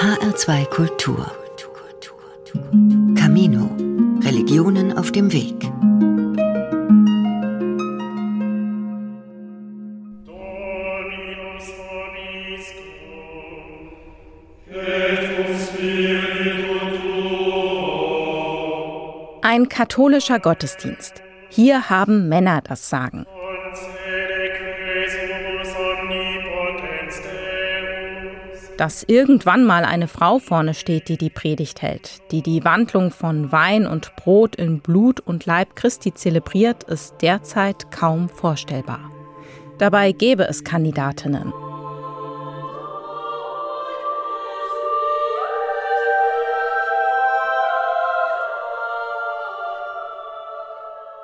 HR2 0.00 0.64
Kultur. 0.70 1.30
Camino. 3.16 3.68
Religionen 4.22 4.96
auf 4.96 5.12
dem 5.12 5.30
Weg. 5.30 5.70
Ein 19.42 19.68
katholischer 19.68 20.40
Gottesdienst. 20.40 21.20
Hier 21.50 21.90
haben 21.90 22.30
Männer 22.30 22.62
das 22.62 22.88
Sagen. 22.88 23.26
Dass 28.80 29.02
irgendwann 29.02 29.66
mal 29.66 29.84
eine 29.84 30.08
Frau 30.08 30.38
vorne 30.38 30.72
steht, 30.72 31.10
die 31.10 31.18
die 31.18 31.28
Predigt 31.28 31.82
hält, 31.82 32.22
die 32.30 32.40
die 32.40 32.64
Wandlung 32.64 33.10
von 33.10 33.52
Wein 33.52 33.86
und 33.86 34.16
Brot 34.16 34.56
in 34.56 34.80
Blut 34.80 35.20
und 35.20 35.44
Leib 35.44 35.76
Christi 35.76 36.14
zelebriert, 36.14 36.84
ist 36.84 37.16
derzeit 37.20 37.90
kaum 37.90 38.30
vorstellbar. 38.30 39.10
Dabei 39.76 40.12
gäbe 40.12 40.44
es 40.44 40.64
Kandidatinnen. 40.64 41.52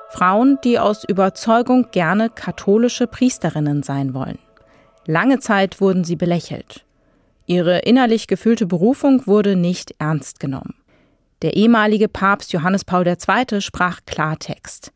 Frauen, 0.09 0.59
die 0.63 0.77
aus 0.77 1.03
Überzeugung 1.05 1.87
gerne 1.89 2.29
katholische 2.29 3.07
Priesterinnen 3.07 3.81
sein 3.81 4.13
wollen. 4.13 4.37
Lange 5.07 5.39
Zeit 5.39 5.81
wurden 5.81 6.03
sie 6.03 6.15
belächelt. 6.15 6.83
Ihre 7.47 7.79
innerlich 7.79 8.27
gefühlte 8.27 8.65
Berufung 8.65 9.25
wurde 9.25 9.55
nicht 9.55 9.95
ernst 9.99 10.41
genommen. 10.41 10.75
Der 11.41 11.55
ehemalige 11.55 12.09
Papst 12.09 12.51
Johannes 12.51 12.83
Paul 12.83 13.07
II. 13.07 13.61
sprach 13.61 14.01
Klartext. 14.05 14.91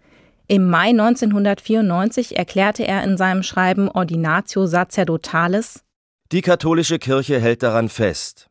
Im 0.48 0.70
Mai 0.70 0.90
1994 0.90 2.38
erklärte 2.38 2.86
er 2.86 3.06
in 3.06 3.16
seinem 3.16 3.42
Schreiben 3.42 3.88
Ordinatio 3.88 4.68
Sacerdotales 4.68 5.86
Die 6.34 6.42
katholische 6.42 7.00
Kirche 7.00 7.40
hält 7.40 7.64
daran 7.64 7.88
fest, 7.88 8.48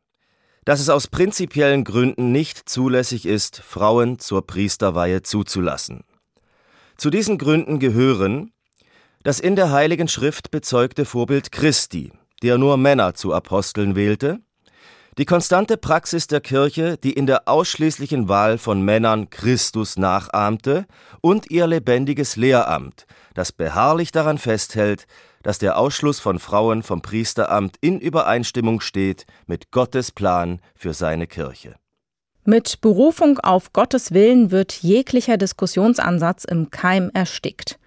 dass 0.64 0.80
es 0.80 0.88
aus 0.88 1.08
prinzipiellen 1.08 1.84
Gründen 1.84 2.32
nicht 2.32 2.70
zulässig 2.70 3.26
ist, 3.26 3.60
Frauen 3.60 4.18
zur 4.18 4.46
Priesterweihe 4.46 5.22
zuzulassen. 5.22 6.04
Zu 6.96 7.10
diesen 7.10 7.36
Gründen 7.36 7.78
gehören 7.78 8.52
das 9.22 9.40
in 9.40 9.56
der 9.56 9.70
Heiligen 9.70 10.08
Schrift 10.08 10.50
bezeugte 10.50 11.04
Vorbild 11.04 11.52
Christi, 11.52 12.12
der 12.42 12.58
nur 12.58 12.76
Männer 12.76 13.14
zu 13.14 13.32
Aposteln 13.32 13.96
wählte, 13.96 14.40
die 15.18 15.24
konstante 15.24 15.76
Praxis 15.76 16.28
der 16.28 16.40
Kirche, 16.40 16.96
die 16.96 17.12
in 17.12 17.26
der 17.26 17.48
ausschließlichen 17.48 18.28
Wahl 18.28 18.58
von 18.58 18.82
Männern 18.82 19.28
Christus 19.28 19.96
nachahmte, 19.96 20.86
und 21.20 21.50
ihr 21.50 21.66
lebendiges 21.66 22.36
Lehramt, 22.36 23.06
das 23.34 23.52
beharrlich 23.52 24.12
daran 24.12 24.38
festhält, 24.38 25.06
dass 25.42 25.58
der 25.58 25.78
Ausschluss 25.78 26.20
von 26.20 26.38
Frauen 26.38 26.82
vom 26.82 27.02
Priesteramt 27.02 27.76
in 27.80 27.98
Übereinstimmung 27.98 28.80
steht 28.80 29.26
mit 29.46 29.70
Gottes 29.70 30.12
Plan 30.12 30.60
für 30.74 30.94
seine 30.94 31.26
Kirche. 31.26 31.76
Mit 32.44 32.80
Berufung 32.80 33.38
auf 33.40 33.72
Gottes 33.72 34.12
Willen 34.12 34.50
wird 34.50 34.72
jeglicher 34.72 35.36
Diskussionsansatz 35.36 36.44
im 36.44 36.70
Keim 36.70 37.10
erstickt. 37.12 37.78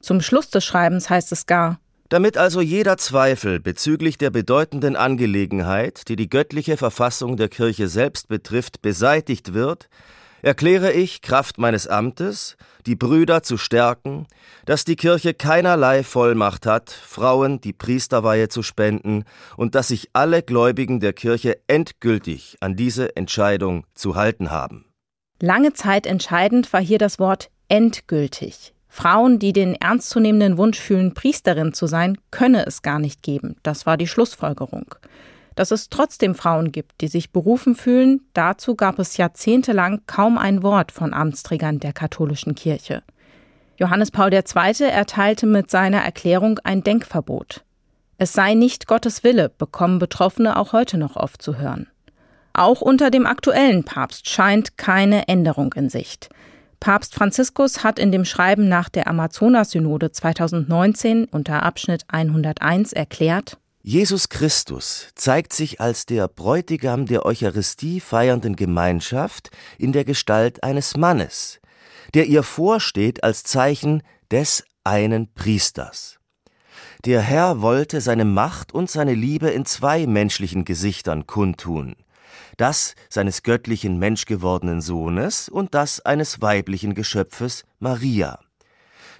Zum 0.00 0.20
Schluss 0.20 0.50
des 0.50 0.64
Schreibens 0.64 1.10
heißt 1.10 1.32
es 1.32 1.46
gar, 1.46 1.80
damit 2.08 2.36
also 2.36 2.60
jeder 2.60 2.96
Zweifel 2.96 3.60
bezüglich 3.60 4.18
der 4.18 4.30
bedeutenden 4.30 4.96
Angelegenheit, 4.96 6.08
die 6.08 6.16
die 6.16 6.28
göttliche 6.28 6.76
Verfassung 6.76 7.36
der 7.36 7.48
Kirche 7.48 7.88
selbst 7.88 8.28
betrifft, 8.28 8.82
beseitigt 8.82 9.54
wird, 9.54 9.88
erkläre 10.42 10.92
ich, 10.92 11.22
Kraft 11.22 11.58
meines 11.58 11.88
Amtes, 11.88 12.56
die 12.86 12.94
Brüder 12.94 13.42
zu 13.42 13.56
stärken, 13.56 14.26
dass 14.64 14.84
die 14.84 14.94
Kirche 14.96 15.34
keinerlei 15.34 16.04
Vollmacht 16.04 16.66
hat, 16.66 16.90
Frauen 16.90 17.60
die 17.60 17.72
Priesterweihe 17.72 18.48
zu 18.48 18.62
spenden 18.62 19.24
und 19.56 19.74
dass 19.74 19.88
sich 19.88 20.10
alle 20.12 20.42
Gläubigen 20.42 21.00
der 21.00 21.12
Kirche 21.12 21.58
endgültig 21.66 22.56
an 22.60 22.76
diese 22.76 23.16
Entscheidung 23.16 23.86
zu 23.94 24.14
halten 24.14 24.50
haben. 24.50 24.84
Lange 25.40 25.72
Zeit 25.72 26.06
entscheidend 26.06 26.72
war 26.72 26.80
hier 26.80 26.98
das 26.98 27.18
Wort 27.18 27.50
endgültig. 27.68 28.75
Frauen, 28.96 29.38
die 29.38 29.52
den 29.52 29.74
ernstzunehmenden 29.74 30.56
Wunsch 30.56 30.80
fühlen, 30.80 31.12
Priesterin 31.12 31.74
zu 31.74 31.86
sein, 31.86 32.16
könne 32.30 32.64
es 32.64 32.80
gar 32.80 32.98
nicht 32.98 33.22
geben. 33.22 33.56
Das 33.62 33.84
war 33.84 33.98
die 33.98 34.06
Schlussfolgerung. 34.06 34.94
Dass 35.54 35.70
es 35.70 35.90
trotzdem 35.90 36.34
Frauen 36.34 36.72
gibt, 36.72 37.02
die 37.02 37.08
sich 37.08 37.30
berufen 37.30 37.74
fühlen, 37.74 38.22
dazu 38.32 38.74
gab 38.74 38.98
es 38.98 39.18
jahrzehntelang 39.18 40.00
kaum 40.06 40.38
ein 40.38 40.62
Wort 40.62 40.92
von 40.92 41.12
Amtsträgern 41.12 41.78
der 41.78 41.92
katholischen 41.92 42.54
Kirche. 42.54 43.02
Johannes 43.76 44.10
Paul 44.10 44.32
II. 44.32 44.88
erteilte 44.88 45.46
mit 45.46 45.70
seiner 45.70 46.00
Erklärung 46.00 46.58
ein 46.64 46.82
Denkverbot. 46.82 47.64
Es 48.16 48.32
sei 48.32 48.54
nicht 48.54 48.86
Gottes 48.86 49.22
Wille, 49.22 49.50
bekommen 49.50 49.98
Betroffene 49.98 50.56
auch 50.56 50.72
heute 50.72 50.96
noch 50.96 51.16
oft 51.16 51.42
zu 51.42 51.58
hören. 51.58 51.86
Auch 52.54 52.80
unter 52.80 53.10
dem 53.10 53.26
aktuellen 53.26 53.84
Papst 53.84 54.30
scheint 54.30 54.78
keine 54.78 55.28
Änderung 55.28 55.74
in 55.74 55.90
Sicht. 55.90 56.30
Papst 56.80 57.14
Franziskus 57.14 57.82
hat 57.82 57.98
in 57.98 58.12
dem 58.12 58.24
Schreiben 58.24 58.68
nach 58.68 58.88
der 58.88 59.08
Amazonas-Synode 59.08 60.12
2019 60.12 61.26
unter 61.26 61.62
Abschnitt 61.62 62.04
101 62.08 62.92
erklärt, 62.92 63.58
Jesus 63.88 64.28
Christus 64.28 65.10
zeigt 65.14 65.52
sich 65.52 65.80
als 65.80 66.06
der 66.06 66.26
Bräutigam 66.26 67.06
der 67.06 67.24
Eucharistie 67.24 68.00
feiernden 68.00 68.56
Gemeinschaft 68.56 69.50
in 69.78 69.92
der 69.92 70.04
Gestalt 70.04 70.64
eines 70.64 70.96
Mannes, 70.96 71.60
der 72.12 72.26
ihr 72.26 72.42
vorsteht 72.42 73.22
als 73.22 73.44
Zeichen 73.44 74.02
des 74.32 74.64
einen 74.82 75.32
Priesters. 75.34 76.18
Der 77.04 77.20
Herr 77.20 77.62
wollte 77.62 78.00
seine 78.00 78.24
Macht 78.24 78.74
und 78.74 78.90
seine 78.90 79.14
Liebe 79.14 79.50
in 79.50 79.64
zwei 79.64 80.08
menschlichen 80.08 80.64
Gesichtern 80.64 81.28
kundtun, 81.28 81.94
das 82.56 82.94
seines 83.08 83.42
göttlichen 83.42 83.98
menschgewordenen 83.98 84.80
Sohnes 84.80 85.48
und 85.48 85.74
das 85.74 86.00
eines 86.00 86.40
weiblichen 86.40 86.94
Geschöpfes 86.94 87.64
Maria. 87.78 88.38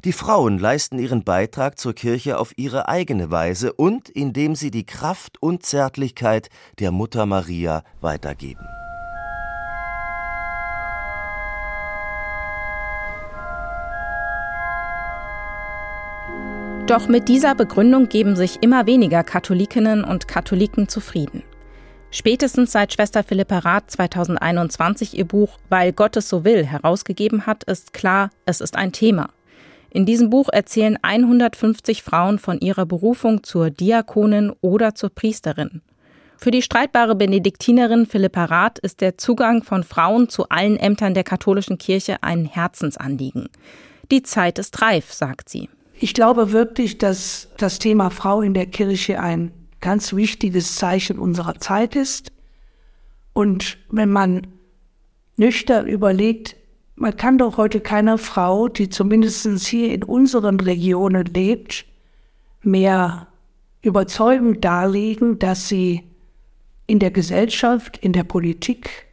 Die 0.04 0.12
Frauen 0.12 0.58
leisten 0.58 0.98
ihren 0.98 1.24
Beitrag 1.24 1.78
zur 1.78 1.94
Kirche 1.94 2.38
auf 2.38 2.52
ihre 2.56 2.88
eigene 2.88 3.30
Weise 3.30 3.72
und 3.72 4.08
indem 4.08 4.54
sie 4.54 4.70
die 4.70 4.84
Kraft 4.84 5.42
und 5.42 5.64
Zärtlichkeit 5.64 6.48
der 6.78 6.92
Mutter 6.92 7.26
Maria 7.26 7.82
weitergeben. 8.00 8.66
Doch 16.86 17.08
mit 17.08 17.28
dieser 17.28 17.56
Begründung 17.56 18.08
geben 18.08 18.36
sich 18.36 18.62
immer 18.62 18.86
weniger 18.86 19.24
Katholikinnen 19.24 20.04
und 20.04 20.28
Katholiken 20.28 20.88
zufrieden. 20.88 21.42
Spätestens 22.10 22.72
seit 22.72 22.92
Schwester 22.92 23.22
Philippa 23.22 23.58
Rath 23.58 23.90
2021 23.90 25.18
ihr 25.18 25.24
Buch 25.24 25.58
Weil 25.68 25.92
Gott 25.92 26.16
es 26.16 26.28
so 26.28 26.44
will 26.44 26.64
herausgegeben 26.64 27.46
hat, 27.46 27.64
ist 27.64 27.92
klar, 27.92 28.30
es 28.44 28.60
ist 28.60 28.76
ein 28.76 28.92
Thema. 28.92 29.30
In 29.90 30.06
diesem 30.06 30.30
Buch 30.30 30.48
erzählen 30.52 30.98
150 31.00 32.02
Frauen 32.02 32.38
von 32.38 32.60
ihrer 32.60 32.86
Berufung 32.86 33.42
zur 33.42 33.70
Diakonin 33.70 34.52
oder 34.60 34.94
zur 34.94 35.10
Priesterin. 35.10 35.80
Für 36.38 36.50
die 36.50 36.62
streitbare 36.62 37.14
Benediktinerin 37.14 38.04
Philippa 38.04 38.44
Rath 38.44 38.78
ist 38.78 39.00
der 39.00 39.16
Zugang 39.16 39.62
von 39.62 39.84
Frauen 39.84 40.28
zu 40.28 40.48
allen 40.48 40.76
Ämtern 40.76 41.14
der 41.14 41.24
katholischen 41.24 41.78
Kirche 41.78 42.22
ein 42.22 42.44
Herzensanliegen. 42.44 43.48
Die 44.10 44.22
Zeit 44.22 44.58
ist 44.58 44.82
reif, 44.82 45.12
sagt 45.12 45.48
sie. 45.48 45.70
Ich 45.98 46.12
glaube 46.12 46.52
wirklich, 46.52 46.98
dass 46.98 47.48
das 47.56 47.78
Thema 47.78 48.10
Frau 48.10 48.42
in 48.42 48.52
der 48.52 48.66
Kirche 48.66 49.18
ein 49.18 49.50
ganz 49.86 50.12
wichtiges 50.14 50.74
Zeichen 50.74 51.16
unserer 51.16 51.60
Zeit 51.60 51.94
ist. 51.94 52.32
Und 53.32 53.78
wenn 53.88 54.10
man 54.10 54.48
nüchtern 55.36 55.86
überlegt, 55.86 56.56
man 56.96 57.16
kann 57.16 57.38
doch 57.38 57.56
heute 57.56 57.78
keiner 57.78 58.18
Frau, 58.18 58.66
die 58.66 58.88
zumindest 58.88 59.46
hier 59.64 59.94
in 59.94 60.02
unseren 60.02 60.58
Regionen 60.58 61.24
lebt, 61.26 61.84
mehr 62.62 63.28
überzeugend 63.80 64.64
darlegen, 64.64 65.38
dass 65.38 65.68
sie 65.68 66.02
in 66.88 66.98
der 66.98 67.12
Gesellschaft, 67.12 67.96
in 67.98 68.12
der 68.12 68.24
Politik 68.24 69.06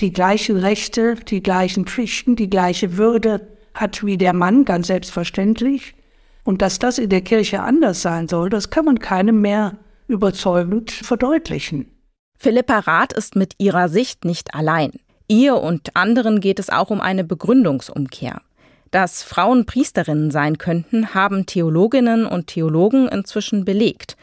die 0.00 0.12
gleichen 0.12 0.56
Rechte, 0.56 1.16
die 1.16 1.42
gleichen 1.42 1.84
Pflichten, 1.86 2.36
die 2.36 2.48
gleiche 2.48 2.96
Würde 2.96 3.48
hat 3.74 4.06
wie 4.06 4.18
der 4.18 4.34
Mann, 4.34 4.64
ganz 4.64 4.86
selbstverständlich. 4.86 5.96
Und 6.44 6.62
dass 6.62 6.78
das 6.78 6.98
in 6.98 7.10
der 7.10 7.22
Kirche 7.22 7.60
anders 7.62 8.02
sein 8.02 8.28
soll, 8.28 8.50
das 8.50 8.70
kann 8.70 8.84
man 8.84 9.00
keinem 9.00 9.40
mehr 9.40 9.78
überzeugend 10.12 10.90
verdeutlichen. 10.90 11.90
Philippa 12.38 12.80
Rath 12.80 13.12
ist 13.12 13.36
mit 13.36 13.54
ihrer 13.58 13.88
Sicht 13.88 14.24
nicht 14.24 14.54
allein. 14.54 14.92
Ihr 15.28 15.56
und 15.56 15.96
anderen 15.96 16.40
geht 16.40 16.58
es 16.58 16.70
auch 16.70 16.90
um 16.90 17.00
eine 17.00 17.24
Begründungsumkehr. 17.24 18.42
Dass 18.90 19.22
Frauen 19.22 19.64
Priesterinnen 19.64 20.30
sein 20.30 20.58
könnten, 20.58 21.14
haben 21.14 21.46
Theologinnen 21.46 22.26
und 22.26 22.48
Theologen 22.48 23.08
inzwischen 23.08 23.64
belegt. 23.64 24.16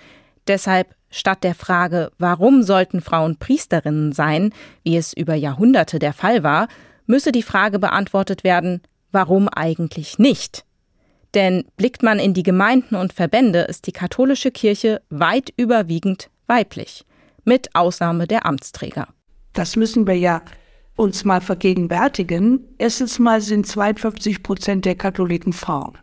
Deshalb 0.47 0.95
Statt 1.11 1.43
der 1.43 1.55
Frage, 1.55 2.11
warum 2.19 2.61
sollten 2.61 3.01
Frauen 3.01 3.37
Priesterinnen 3.37 4.11
sein, 4.11 4.53
wie 4.83 4.95
es 4.95 5.13
über 5.13 5.33
Jahrhunderte 5.33 5.97
der 5.97 6.13
Fall 6.13 6.43
war, 6.43 6.67
müsse 7.07 7.31
die 7.31 7.43
Frage 7.43 7.79
beantwortet 7.79 8.43
werden, 8.43 8.81
warum 9.11 9.49
eigentlich 9.49 10.19
nicht? 10.19 10.65
Denn 11.33 11.65
blickt 11.77 12.01
man 12.01 12.19
in 12.19 12.33
die 12.33 12.43
Gemeinden 12.43 12.95
und 12.95 13.13
Verbände, 13.13 13.61
ist 13.61 13.87
die 13.87 13.91
katholische 13.91 14.51
Kirche 14.51 15.01
weit 15.09 15.53
überwiegend 15.57 16.29
weiblich, 16.47 17.05
mit 17.43 17.75
Ausnahme 17.75 18.27
der 18.27 18.45
Amtsträger. 18.45 19.07
Das 19.53 19.75
müssen 19.75 20.07
wir 20.07 20.17
ja 20.17 20.41
uns 20.95 21.23
mal 21.23 21.41
vergegenwärtigen. 21.41 22.67
Erstens 22.77 23.19
mal 23.19 23.41
sind 23.41 23.65
52 23.65 24.43
Prozent 24.43 24.85
der 24.85 24.95
Katholiken 24.95 25.53
Frauen. 25.53 25.97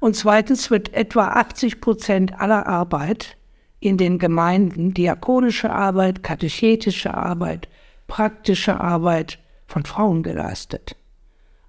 Und 0.00 0.16
zweitens 0.16 0.70
wird 0.70 0.92
etwa 0.94 1.28
80 1.28 1.80
Prozent 1.80 2.40
aller 2.40 2.66
Arbeit 2.66 3.36
in 3.80 3.96
den 3.96 4.18
Gemeinden, 4.18 4.94
diakonische 4.94 5.70
Arbeit, 5.70 6.22
katechetische 6.22 7.14
Arbeit, 7.14 7.68
praktische 8.06 8.80
Arbeit 8.80 9.38
von 9.66 9.84
Frauen 9.84 10.22
geleistet. 10.22 10.96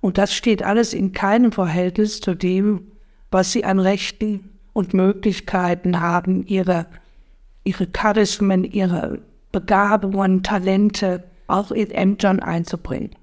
Und 0.01 0.17
das 0.17 0.33
steht 0.33 0.63
alles 0.63 0.93
in 0.93 1.11
keinem 1.11 1.51
Verhältnis 1.51 2.21
zu 2.21 2.33
dem, 2.35 2.91
was 3.31 3.51
sie 3.51 3.65
an 3.65 3.79
Rechten 3.79 4.49
und 4.73 4.93
Möglichkeiten 4.93 5.99
haben, 5.99 6.45
ihre, 6.45 6.85
ihre 7.63 7.87
Charismen, 7.87 8.63
ihre 8.63 9.19
Begabungen, 9.51 10.43
Talente 10.43 11.23
auch 11.47 11.71
in 11.71 11.91
Ämtern 11.91 12.39
einzubringen. 12.39 13.15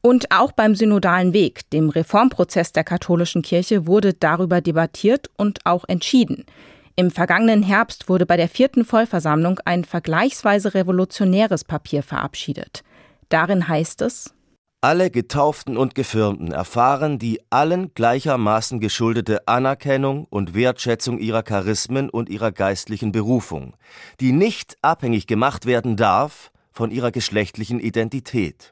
Und 0.00 0.30
auch 0.30 0.52
beim 0.52 0.74
synodalen 0.74 1.32
Weg, 1.32 1.68
dem 1.70 1.88
Reformprozess 1.88 2.72
der 2.72 2.84
katholischen 2.84 3.42
Kirche, 3.42 3.86
wurde 3.86 4.14
darüber 4.14 4.60
debattiert 4.60 5.30
und 5.36 5.60
auch 5.64 5.84
entschieden. 5.88 6.44
Im 6.94 7.10
vergangenen 7.10 7.62
Herbst 7.62 8.08
wurde 8.08 8.26
bei 8.26 8.36
der 8.36 8.48
vierten 8.48 8.84
Vollversammlung 8.84 9.60
ein 9.64 9.84
vergleichsweise 9.84 10.74
revolutionäres 10.74 11.64
Papier 11.64 12.02
verabschiedet. 12.02 12.82
Darin 13.28 13.68
heißt 13.68 14.02
es 14.02 14.34
Alle 14.80 15.10
Getauften 15.10 15.76
und 15.76 15.96
Gefirmten 15.96 16.52
erfahren 16.52 17.18
die 17.18 17.40
allen 17.50 17.92
gleichermaßen 17.94 18.78
geschuldete 18.78 19.48
Anerkennung 19.48 20.26
und 20.30 20.54
Wertschätzung 20.54 21.18
ihrer 21.18 21.42
Charismen 21.42 22.08
und 22.08 22.28
ihrer 22.28 22.52
geistlichen 22.52 23.10
Berufung, 23.10 23.76
die 24.20 24.30
nicht 24.30 24.76
abhängig 24.80 25.26
gemacht 25.26 25.66
werden 25.66 25.96
darf 25.96 26.52
von 26.70 26.92
ihrer 26.92 27.10
geschlechtlichen 27.10 27.80
Identität. 27.80 28.70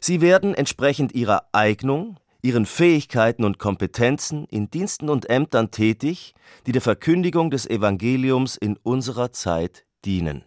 Sie 0.00 0.22
werden 0.22 0.54
entsprechend 0.54 1.14
ihrer 1.14 1.48
Eignung, 1.52 2.16
ihren 2.40 2.64
Fähigkeiten 2.64 3.44
und 3.44 3.58
Kompetenzen 3.58 4.46
in 4.46 4.70
Diensten 4.70 5.10
und 5.10 5.28
Ämtern 5.28 5.70
tätig, 5.70 6.32
die 6.66 6.72
der 6.72 6.80
Verkündigung 6.80 7.50
des 7.50 7.66
Evangeliums 7.66 8.56
in 8.56 8.78
unserer 8.78 9.32
Zeit 9.32 9.84
dienen. 10.06 10.44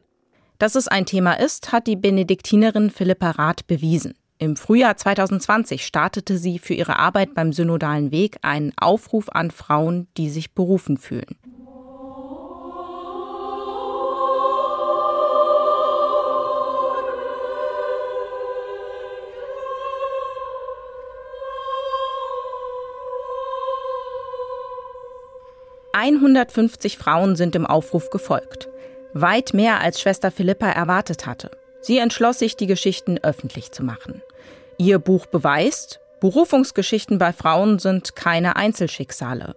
Dass 0.57 0.73
es 0.73 0.87
ein 0.87 1.05
Thema 1.05 1.33
ist, 1.33 1.71
hat 1.71 1.85
die 1.85 1.95
Benediktinerin 1.95 2.89
Philippa 2.89 3.29
Rath 3.29 3.67
bewiesen. 3.67 4.15
Im 4.39 4.55
Frühjahr 4.55 4.95
2020 4.95 5.85
startete 5.85 6.37
sie 6.37 6.59
für 6.59 6.75
ihre 6.75 6.99
Arbeit 6.99 7.33
beim 7.33 7.53
Synodalen 7.53 8.11
Weg 8.11 8.37
einen 8.43 8.71
Aufruf 8.77 9.29
an 9.29 9.49
Frauen, 9.49 10.07
die 10.15 10.29
sich 10.29 10.53
berufen 10.53 10.97
fühlen. 10.97 11.37
150 25.93 26.97
Frauen 26.99 27.35
sind 27.35 27.55
dem 27.55 27.65
Aufruf 27.65 28.11
gefolgt. 28.11 28.69
Weit 29.13 29.55
mehr 29.55 29.81
als 29.81 29.99
Schwester 29.99 30.29
Philippa 30.29 30.69
erwartet 30.69 31.25
hatte. 31.25 31.49
Sie 31.81 31.97
entschloss 31.97 32.39
sich, 32.39 32.55
die 32.57 32.67
Geschichten 32.67 33.17
öffentlich 33.17 33.71
zu 33.71 33.83
machen. 33.83 34.21
Ihr 34.77 34.99
Buch 34.99 35.25
beweist, 35.25 35.99
Berufungsgeschichten 36.19 37.17
bei 37.17 37.33
Frauen 37.33 37.79
sind 37.79 38.15
keine 38.15 38.55
Einzelschicksale. 38.55 39.55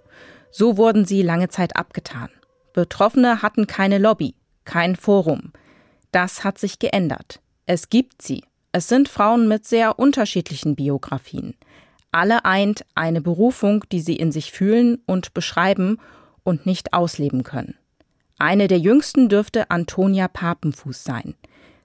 So 0.51 0.77
wurden 0.77 1.05
sie 1.05 1.23
lange 1.23 1.49
Zeit 1.49 1.77
abgetan. 1.77 2.29
Betroffene 2.73 3.43
hatten 3.43 3.67
keine 3.67 3.99
Lobby, 3.99 4.35
kein 4.65 4.97
Forum. 4.97 5.53
Das 6.13 6.45
hat 6.45 6.59
sich 6.59 6.79
geändert. 6.79 7.41
Es 7.67 7.89
gibt 7.89 8.23
sie. 8.23 8.45
Es 8.73 8.89
sind 8.89 9.09
Frauen 9.09 9.49
mit 9.49 9.67
sehr 9.67 9.99
unterschiedlichen 9.99 10.77
Biografien. 10.77 11.55
Alle 12.13 12.45
eint 12.45 12.85
eine 12.95 13.21
Berufung, 13.21 13.85
die 13.91 14.01
sie 14.01 14.17
in 14.17 14.33
sich 14.33 14.53
fühlen 14.53 15.03
und 15.07 15.35
beschreiben 15.35 15.99
und 16.43 16.67
nicht 16.67 16.93
ausleben 16.93 17.45
können. 17.45 17.77
Eine 18.39 18.69
der 18.69 18.79
jüngsten 18.79 19.29
dürfte 19.29 19.71
Antonia 19.71 20.27
Papenfuß 20.27 21.05
sein. 21.05 21.35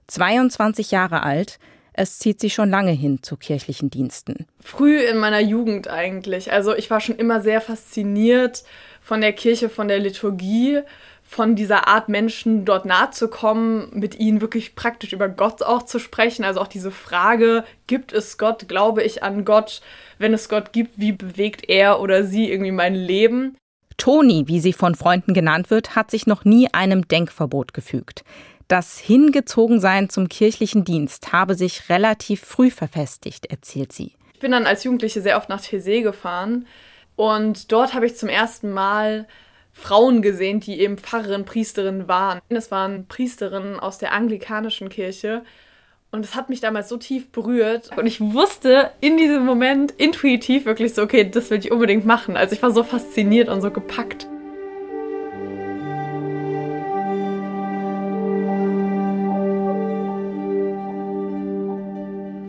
22 0.08 0.90
Jahre 0.90 1.22
alt, 1.22 1.58
es 1.92 2.18
zieht 2.18 2.40
sie 2.40 2.50
schon 2.50 2.68
lange 2.68 2.92
hin 2.92 3.22
zu 3.22 3.36
kirchlichen 3.36 3.88
Diensten. 3.88 4.46
Früh 4.60 5.00
in 5.00 5.16
meiner 5.16 5.40
Jugend 5.40 5.88
eigentlich. 5.88 6.52
Also 6.52 6.74
ich 6.74 6.90
war 6.90 7.00
schon 7.00 7.16
immer 7.16 7.40
sehr 7.40 7.62
fasziniert 7.62 8.64
von 9.00 9.22
der 9.22 9.32
Kirche, 9.32 9.70
von 9.70 9.88
der 9.88 9.98
Liturgie, 9.98 10.80
von 11.22 11.56
dieser 11.56 11.88
Art 11.88 12.08
Menschen 12.08 12.64
dort 12.64 12.84
nahe 12.84 13.10
zu 13.10 13.28
kommen, 13.28 13.88
mit 13.92 14.18
ihnen 14.18 14.40
wirklich 14.40 14.76
praktisch 14.76 15.12
über 15.12 15.28
Gott 15.28 15.62
auch 15.62 15.84
zu 15.84 15.98
sprechen. 15.98 16.44
Also 16.44 16.60
auch 16.60 16.68
diese 16.68 16.90
Frage, 16.90 17.64
gibt 17.86 18.12
es 18.12 18.36
Gott, 18.36 18.68
glaube 18.68 19.02
ich 19.02 19.22
an 19.22 19.44
Gott? 19.44 19.80
Wenn 20.18 20.34
es 20.34 20.48
Gott 20.48 20.72
gibt, 20.72 20.92
wie 20.96 21.12
bewegt 21.12 21.68
er 21.68 22.00
oder 22.00 22.24
sie 22.24 22.50
irgendwie 22.50 22.72
mein 22.72 22.94
Leben? 22.94 23.56
Toni, 23.96 24.44
wie 24.46 24.60
sie 24.60 24.74
von 24.74 24.94
Freunden 24.94 25.32
genannt 25.32 25.70
wird, 25.70 25.96
hat 25.96 26.10
sich 26.10 26.26
noch 26.26 26.44
nie 26.44 26.68
einem 26.72 27.08
Denkverbot 27.08 27.72
gefügt. 27.72 28.22
Das 28.68 28.98
Hingezogensein 28.98 30.10
zum 30.10 30.28
kirchlichen 30.28 30.84
Dienst 30.84 31.32
habe 31.32 31.54
sich 31.54 31.88
relativ 31.88 32.40
früh 32.40 32.70
verfestigt, 32.70 33.46
erzählt 33.46 33.92
sie. 33.92 34.12
Ich 34.34 34.40
bin 34.40 34.50
dann 34.50 34.66
als 34.66 34.82
Jugendliche 34.82 35.22
sehr 35.22 35.36
oft 35.36 35.48
nach 35.48 35.62
Tessé 35.62 36.02
gefahren 36.02 36.66
und 37.14 37.70
dort 37.70 37.94
habe 37.94 38.06
ich 38.06 38.16
zum 38.16 38.28
ersten 38.28 38.72
Mal 38.72 39.28
Frauen 39.72 40.20
gesehen, 40.20 40.58
die 40.58 40.80
eben 40.80 40.98
Pfarrerin, 40.98 41.44
Priesterin 41.44 42.08
waren. 42.08 42.40
Es 42.48 42.72
waren 42.72 43.06
Priesterinnen 43.06 43.78
aus 43.78 43.98
der 43.98 44.12
anglikanischen 44.12 44.88
Kirche 44.88 45.44
und 46.10 46.24
es 46.24 46.34
hat 46.34 46.48
mich 46.48 46.60
damals 46.60 46.88
so 46.88 46.96
tief 46.96 47.30
berührt. 47.30 47.90
Und 47.96 48.06
ich 48.06 48.20
wusste 48.20 48.90
in 49.00 49.16
diesem 49.16 49.44
Moment 49.44 49.92
intuitiv 49.92 50.64
wirklich 50.64 50.92
so, 50.92 51.02
okay, 51.02 51.30
das 51.30 51.50
will 51.50 51.58
ich 51.58 51.70
unbedingt 51.70 52.04
machen. 52.04 52.36
Also 52.36 52.54
ich 52.54 52.62
war 52.62 52.72
so 52.72 52.82
fasziniert 52.82 53.48
und 53.48 53.60
so 53.60 53.70
gepackt. 53.70 54.26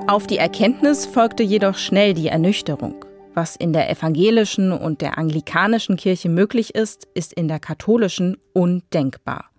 Auf 0.07 0.25
die 0.25 0.37
Erkenntnis 0.37 1.05
folgte 1.05 1.43
jedoch 1.43 1.75
schnell 1.75 2.13
die 2.13 2.29
Ernüchterung. 2.29 3.03
Was 3.33 3.57
in 3.57 3.73
der 3.73 3.89
evangelischen 3.89 4.71
und 4.71 5.01
der 5.01 5.17
anglikanischen 5.17 5.97
Kirche 5.97 6.29
möglich 6.29 6.75
ist, 6.75 7.09
ist 7.13 7.33
in 7.33 7.49
der 7.49 7.59
katholischen 7.59 8.37
undenkbar. 8.53 9.49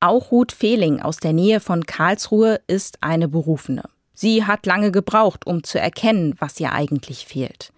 Auch 0.00 0.32
Ruth 0.32 0.50
Fehling 0.50 1.00
aus 1.00 1.18
der 1.18 1.32
Nähe 1.32 1.60
von 1.60 1.86
Karlsruhe 1.86 2.60
ist 2.66 2.98
eine 3.00 3.28
Berufene. 3.28 3.84
Sie 4.12 4.44
hat 4.44 4.66
lange 4.66 4.90
gebraucht, 4.90 5.46
um 5.46 5.62
zu 5.62 5.78
erkennen, 5.78 6.34
was 6.40 6.58
ihr 6.58 6.72
eigentlich 6.72 7.24
fehlt. 7.24 7.72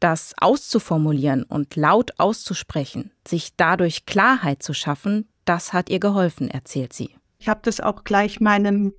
Das 0.00 0.34
auszuformulieren 0.40 1.44
und 1.44 1.76
laut 1.76 2.18
auszusprechen, 2.18 3.12
sich 3.26 3.54
dadurch 3.56 4.06
Klarheit 4.06 4.64
zu 4.64 4.74
schaffen, 4.74 5.28
das 5.44 5.72
hat 5.72 5.88
ihr 5.88 6.00
geholfen, 6.00 6.50
erzählt 6.50 6.92
sie. 6.92 7.10
Ich 7.38 7.48
habe 7.48 7.60
das 7.62 7.80
auch 7.80 8.02
gleich 8.02 8.40
meinem 8.40 8.92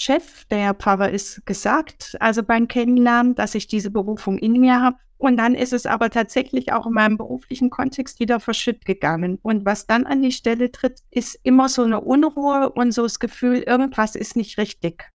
Chef, 0.00 0.44
der 0.44 0.74
Pfarrer 0.74 1.10
ist, 1.10 1.44
gesagt, 1.44 2.16
also 2.20 2.44
beim 2.44 2.68
Kennenlernen, 2.68 3.34
dass 3.34 3.56
ich 3.56 3.66
diese 3.66 3.90
Berufung 3.90 4.38
in 4.38 4.52
mir 4.52 4.80
habe. 4.80 4.96
Und 5.16 5.36
dann 5.36 5.56
ist 5.56 5.72
es 5.72 5.86
aber 5.86 6.08
tatsächlich 6.10 6.72
auch 6.72 6.86
in 6.86 6.92
meinem 6.92 7.16
beruflichen 7.16 7.68
Kontext 7.68 8.20
wieder 8.20 8.38
verschütt 8.38 8.84
gegangen. 8.84 9.40
Und 9.42 9.66
was 9.66 9.88
dann 9.88 10.06
an 10.06 10.22
die 10.22 10.30
Stelle 10.30 10.70
tritt, 10.70 11.00
ist 11.10 11.40
immer 11.42 11.68
so 11.68 11.82
eine 11.82 12.00
Unruhe 12.00 12.70
und 12.70 12.92
so 12.92 13.02
das 13.02 13.18
Gefühl, 13.18 13.58
irgendwas 13.58 14.14
ist 14.14 14.36
nicht 14.36 14.56
richtig. 14.56 15.10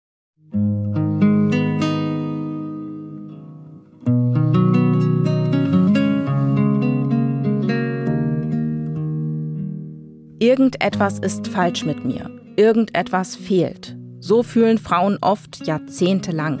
Irgendetwas 10.39 11.19
ist 11.19 11.49
falsch 11.49 11.83
mit 11.83 12.05
mir. 12.05 12.31
Irgendetwas 12.55 13.35
fehlt. 13.35 13.98
So 14.21 14.43
fühlen 14.43 14.77
Frauen 14.77 15.17
oft 15.21 15.65
jahrzehntelang. 15.65 16.59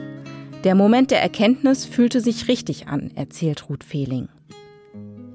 Der 0.63 0.75
Moment 0.75 1.11
der 1.11 1.21
Erkenntnis 1.21 1.85
fühlte 1.85 2.21
sich 2.21 2.47
richtig 2.47 2.87
an, 2.87 3.11
erzählt 3.15 3.69
Ruth 3.69 3.83
Fehling. 3.83 4.29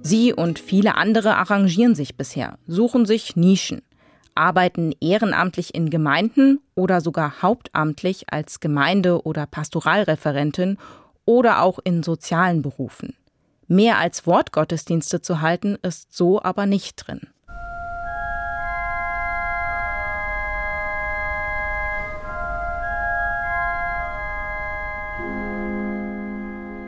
Sie 0.02 0.32
und 0.32 0.58
viele 0.58 0.96
andere 0.96 1.36
arrangieren 1.36 1.94
sich 1.94 2.16
bisher, 2.16 2.58
suchen 2.66 3.06
sich 3.06 3.36
Nischen, 3.36 3.82
arbeiten 4.34 4.92
ehrenamtlich 5.00 5.74
in 5.74 5.90
Gemeinden 5.90 6.60
oder 6.74 7.00
sogar 7.00 7.42
hauptamtlich 7.42 8.32
als 8.32 8.60
Gemeinde- 8.60 9.24
oder 9.24 9.46
Pastoralreferentin 9.46 10.78
oder 11.24 11.62
auch 11.62 11.78
in 11.84 12.02
sozialen 12.02 12.62
Berufen. 12.62 13.14
Mehr 13.66 13.98
als 13.98 14.26
Wortgottesdienste 14.26 15.22
zu 15.22 15.40
halten, 15.40 15.76
ist 15.82 16.14
so 16.14 16.42
aber 16.42 16.66
nicht 16.66 16.96
drin. 16.96 17.20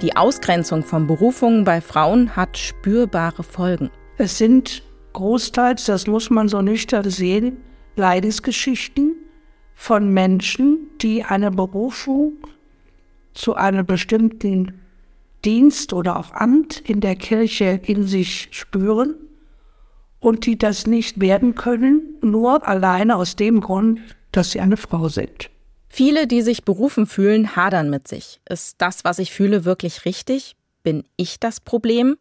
Die 0.07 0.15
Ausgrenzung 0.15 0.85
von 0.85 1.09
Berufungen 1.09 1.65
bei 1.65 1.81
Frauen 1.81 2.37
hat 2.37 2.57
spürbare 2.57 3.43
Folgen. 3.43 3.91
Es 4.19 4.39
sind 4.39 4.85
großteils, 5.15 5.87
das 5.87 6.07
muss 6.07 6.31
man 6.31 6.47
so 6.47 6.63
nüchtern 6.63 7.11
sehen, 7.11 7.57
Leidensgeschichten 7.97 9.17
von 9.75 10.15
Menschen, 10.15 10.79
die 11.03 11.25
eine 11.25 11.51
Berufung 11.51 12.35
zu 13.35 13.57
einem 13.57 13.85
bestimmten 13.85 14.81
Dienst 15.45 15.93
oder 15.93 16.21
auch 16.21 16.31
Amt 16.35 16.89
in 16.89 17.01
der 17.01 17.17
Kirche 17.17 17.81
in 17.85 18.05
sich 18.05 18.47
spüren 18.53 19.17
und 20.21 20.47
die 20.47 20.57
das 20.57 20.87
nicht 20.87 21.21
werden 21.21 21.57
können, 21.57 22.15
nur 22.23 22.69
alleine 22.69 23.17
aus 23.17 23.35
dem 23.35 23.61
Grund, 23.61 23.99
dass 24.31 24.53
sie 24.53 24.61
eine 24.61 24.77
Frau 24.77 25.09
sind. 25.09 25.51
Viele, 25.89 26.27
die 26.27 26.43
sich 26.43 26.65
berufen 26.65 27.07
fühlen, 27.07 27.57
hadern 27.57 27.91
mit 27.91 28.09
sich. 28.09 28.41
Ist 28.49 28.77
das, 28.79 29.05
was 29.05 29.19
ich 29.19 29.33
fühle, 29.33 29.65
wirklich 29.65 30.05
richtig? 30.05 30.57
Bin 30.83 31.05
ich 31.17 31.41
das 31.41 31.61
Problem? 31.61 32.19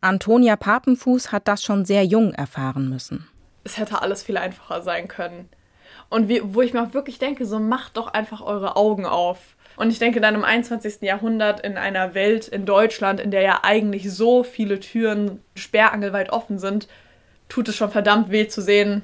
Antonia 0.00 0.56
Papenfuß 0.56 1.32
hat 1.32 1.48
das 1.48 1.62
schon 1.62 1.84
sehr 1.84 2.04
jung 2.04 2.34
erfahren 2.34 2.88
müssen. 2.88 3.28
Es 3.64 3.78
hätte 3.78 4.02
alles 4.02 4.22
viel 4.22 4.36
einfacher 4.36 4.82
sein 4.82 5.08
können. 5.08 5.48
Und 6.10 6.28
wie, 6.28 6.40
wo 6.44 6.60
ich 6.60 6.72
mir 6.72 6.82
auch 6.82 6.94
wirklich 6.94 7.18
denke, 7.18 7.46
so 7.46 7.58
macht 7.58 7.96
doch 7.96 8.08
einfach 8.08 8.40
eure 8.42 8.76
Augen 8.76 9.06
auf. 9.06 9.56
Und 9.76 9.90
ich 9.90 9.98
denke 9.98 10.20
dann 10.20 10.34
im 10.34 10.44
21. 10.44 11.02
Jahrhundert 11.02 11.60
in 11.60 11.76
einer 11.76 12.14
Welt, 12.14 12.46
in 12.48 12.66
Deutschland, 12.66 13.20
in 13.20 13.30
der 13.30 13.42
ja 13.42 13.60
eigentlich 13.62 14.12
so 14.12 14.44
viele 14.44 14.78
Türen 14.78 15.40
sperrangelweit 15.56 16.30
offen 16.30 16.58
sind, 16.58 16.86
tut 17.48 17.68
es 17.68 17.76
schon 17.76 17.90
verdammt 17.90 18.30
weh 18.30 18.46
zu 18.46 18.62
sehen, 18.62 19.02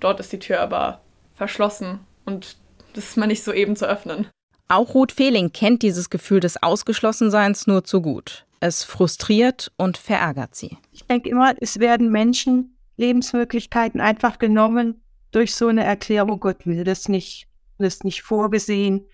dort 0.00 0.20
ist 0.20 0.32
die 0.32 0.38
Tür 0.38 0.60
aber 0.60 1.00
verschlossen 1.34 2.00
und 2.24 2.56
das 2.94 3.10
ist 3.10 3.16
mal 3.16 3.26
nicht 3.26 3.42
so 3.42 3.52
eben 3.52 3.76
zu 3.76 3.86
öffnen. 3.86 4.28
Auch 4.68 4.94
Ruth 4.94 5.12
Fehling 5.12 5.52
kennt 5.52 5.82
dieses 5.82 6.10
Gefühl 6.10 6.40
des 6.40 6.62
Ausgeschlossenseins 6.62 7.66
nur 7.66 7.84
zu 7.84 8.02
gut. 8.02 8.44
Es 8.60 8.84
frustriert 8.84 9.72
und 9.76 9.96
verärgert 9.96 10.54
sie. 10.54 10.76
Ich 10.92 11.04
denke 11.04 11.30
immer, 11.30 11.54
es 11.60 11.78
werden 11.78 12.10
Menschen 12.10 12.76
Lebensmöglichkeiten 12.96 14.00
einfach 14.00 14.38
genommen 14.38 15.00
durch 15.30 15.54
so 15.54 15.68
eine 15.68 15.84
Erklärung, 15.84 16.40
Gott 16.40 16.66
will 16.66 16.84
das 16.84 17.08
nicht, 17.08 17.48
das 17.78 17.94
ist 17.94 18.04
nicht 18.04 18.22
vorgesehen. 18.22 19.06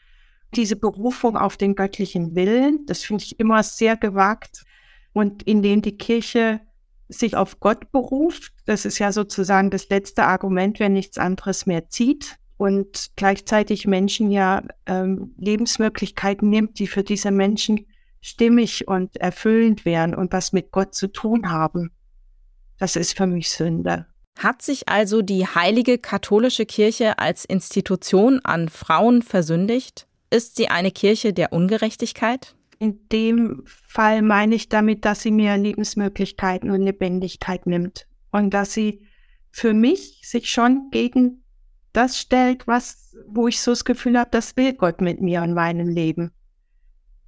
Diese 0.55 0.77
Berufung 0.77 1.37
auf 1.37 1.57
den 1.57 1.75
göttlichen 1.75 2.35
Willen, 2.35 2.87
das 2.87 3.03
finde 3.03 3.25
ich 3.25 3.39
immer 3.39 3.63
sehr 3.63 3.97
gewagt. 3.97 4.65
Und 5.13 5.43
indem 5.45 5.83
die 5.83 5.97
Kirche 5.97 6.61
sich 7.09 7.37
auf 7.37 7.61
Gott 7.61 7.93
beruft, 7.93 8.53
das 8.67 8.85
ist 8.85 8.99
ja 8.99 9.13
sozusagen 9.13 9.71
das 9.71 9.89
letzte 9.89 10.25
Argument, 10.25 10.81
wenn 10.81 10.93
nichts 10.93 11.19
anderes 11.19 11.67
mehr 11.67 11.89
zieht, 11.89 12.39
und 12.57 13.11
gleichzeitig 13.17 13.87
Menschen 13.87 14.31
ja 14.31 14.63
ähm, 14.87 15.35
Lebensmöglichkeiten 15.39 16.49
nimmt, 16.49 16.79
die 16.79 16.87
für 16.87 17.03
diese 17.03 17.31
Menschen 17.31 17.87
stimmig 18.21 18.89
und 18.89 19.17
erfüllend 19.17 19.85
wären 19.85 20.15
und 20.15 20.33
was 20.33 20.53
mit 20.53 20.71
Gott 20.71 20.95
zu 20.95 21.09
tun 21.09 21.51
haben. 21.51 21.91
Das 22.79 22.97
ist 22.97 23.17
für 23.17 23.27
mich 23.27 23.51
Sünde. 23.51 24.07
Hat 24.39 24.63
sich 24.63 24.89
also 24.89 25.23
die 25.23 25.47
heilige 25.47 25.99
katholische 25.99 26.67
Kirche 26.67 27.19
als 27.19 27.45
Institution 27.45 28.41
an 28.43 28.69
Frauen 28.69 29.23
versündigt? 29.23 30.09
Ist 30.31 30.57
sie 30.57 30.69
eine 30.69 30.91
Kirche 30.91 31.33
der 31.33 31.53
Ungerechtigkeit? 31.53 32.57
In 32.79 33.09
dem 33.11 33.63
Fall 33.67 34.23
meine 34.23 34.57
ich 34.57 34.69
damit, 34.69 35.05
dass 35.05 35.23
sie 35.23 35.31
mir 35.31 35.57
Lebensmöglichkeiten 35.57 36.71
und 36.71 36.83
Lebendigkeit 36.83 37.67
nimmt 37.67 38.09
und 38.33 38.53
dass 38.53 38.73
sie 38.73 39.07
für 39.53 39.73
mich 39.73 40.23
sich 40.25 40.51
schon 40.51 40.89
gegen 40.91 41.44
das 41.95 42.19
stellt, 42.19 42.67
was, 42.67 43.17
wo 43.27 43.49
ich 43.49 43.61
so 43.61 43.73
das 43.73 43.85
Gefühl 43.85 44.19
habe, 44.19 44.31
das 44.31 44.57
will 44.57 44.75
Gott 44.75 45.01
mit 45.01 45.21
mir 45.21 45.43
und 45.43 45.55
meinem 45.55 45.89
Leben. 45.89 46.33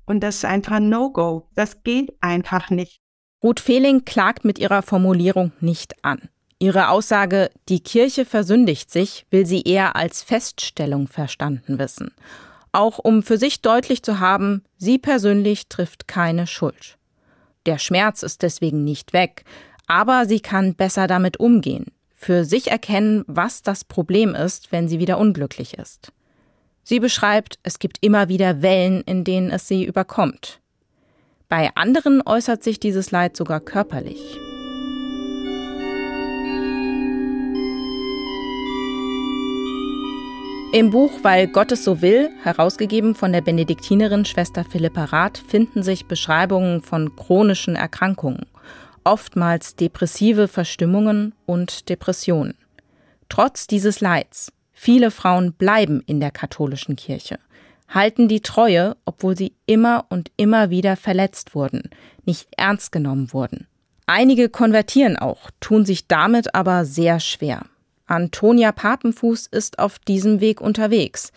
Und 0.04 0.20
das 0.20 0.36
ist 0.36 0.44
einfach 0.44 0.72
ein 0.72 0.88
No-Go. 0.88 1.48
Das 1.54 1.82
geht 1.82 2.12
einfach 2.20 2.70
nicht. 2.70 3.00
Ruth 3.42 3.60
Fehling 3.60 4.04
klagt 4.04 4.44
mit 4.44 4.58
ihrer 4.58 4.82
Formulierung 4.82 5.52
nicht 5.60 6.04
an. 6.04 6.28
Ihre 6.58 6.88
Aussage, 6.88 7.50
die 7.68 7.80
Kirche 7.80 8.24
versündigt 8.24 8.90
sich, 8.90 9.26
will 9.30 9.44
sie 9.44 9.62
eher 9.62 9.94
als 9.94 10.22
Feststellung 10.22 11.06
verstanden 11.06 11.78
wissen. 11.78 12.12
Auch 12.72 12.98
um 12.98 13.22
für 13.22 13.36
sich 13.36 13.62
deutlich 13.62 14.02
zu 14.02 14.20
haben, 14.20 14.64
sie 14.76 14.98
persönlich 14.98 15.68
trifft 15.68 16.08
keine 16.08 16.46
Schuld. 16.46 16.98
Der 17.66 17.78
Schmerz 17.78 18.22
ist 18.22 18.42
deswegen 18.42 18.84
nicht 18.84 19.12
weg, 19.12 19.44
aber 19.86 20.24
sie 20.26 20.40
kann 20.40 20.74
besser 20.74 21.06
damit 21.06 21.38
umgehen, 21.38 21.86
für 22.16 22.44
sich 22.44 22.70
erkennen, 22.70 23.22
was 23.28 23.62
das 23.62 23.84
Problem 23.84 24.34
ist, 24.34 24.72
wenn 24.72 24.88
sie 24.88 24.98
wieder 24.98 25.18
unglücklich 25.18 25.78
ist. 25.78 26.12
Sie 26.82 26.98
beschreibt, 26.98 27.58
es 27.62 27.78
gibt 27.78 27.98
immer 28.00 28.28
wieder 28.28 28.62
Wellen, 28.62 29.02
in 29.02 29.22
denen 29.22 29.50
es 29.50 29.68
sie 29.68 29.84
überkommt. 29.84 30.60
Bei 31.48 31.70
anderen 31.76 32.22
äußert 32.26 32.64
sich 32.64 32.80
dieses 32.80 33.10
Leid 33.10 33.36
sogar 33.36 33.60
körperlich. 33.60 34.38
Im 40.72 40.90
Buch 40.90 41.12
Weil 41.22 41.46
Gott 41.46 41.72
es 41.72 41.84
so 41.84 42.02
will, 42.02 42.30
herausgegeben 42.42 43.14
von 43.14 43.32
der 43.32 43.40
Benediktinerin 43.40 44.24
Schwester 44.24 44.64
Philippa 44.64 45.04
Rath, 45.04 45.38
finden 45.38 45.82
sich 45.82 46.06
Beschreibungen 46.06 46.82
von 46.82 47.14
chronischen 47.14 47.76
Erkrankungen, 47.76 48.46
oftmals 49.06 49.76
depressive 49.76 50.48
Verstimmungen 50.48 51.34
und 51.46 51.88
Depressionen. 51.88 52.54
Trotz 53.28 53.66
dieses 53.66 54.00
Leids, 54.00 54.52
viele 54.72 55.10
Frauen 55.10 55.52
bleiben 55.54 56.02
in 56.06 56.20
der 56.20 56.30
katholischen 56.30 56.96
Kirche 56.96 57.38
halten 57.88 58.28
die 58.28 58.40
Treue, 58.40 58.96
obwohl 59.04 59.36
sie 59.36 59.52
immer 59.66 60.06
und 60.08 60.30
immer 60.36 60.70
wieder 60.70 60.96
verletzt 60.96 61.54
wurden, 61.54 61.90
nicht 62.24 62.48
ernst 62.56 62.92
genommen 62.92 63.32
wurden. 63.32 63.66
Einige 64.06 64.48
konvertieren 64.48 65.16
auch, 65.16 65.50
tun 65.60 65.84
sich 65.84 66.06
damit 66.06 66.54
aber 66.54 66.84
sehr 66.84 67.20
schwer. 67.20 67.62
Antonia 68.06 68.70
Papenfuß 68.70 69.46
ist 69.46 69.78
auf 69.78 69.98
diesem 69.98 70.40
Weg 70.40 70.60
unterwegs. 70.60 71.32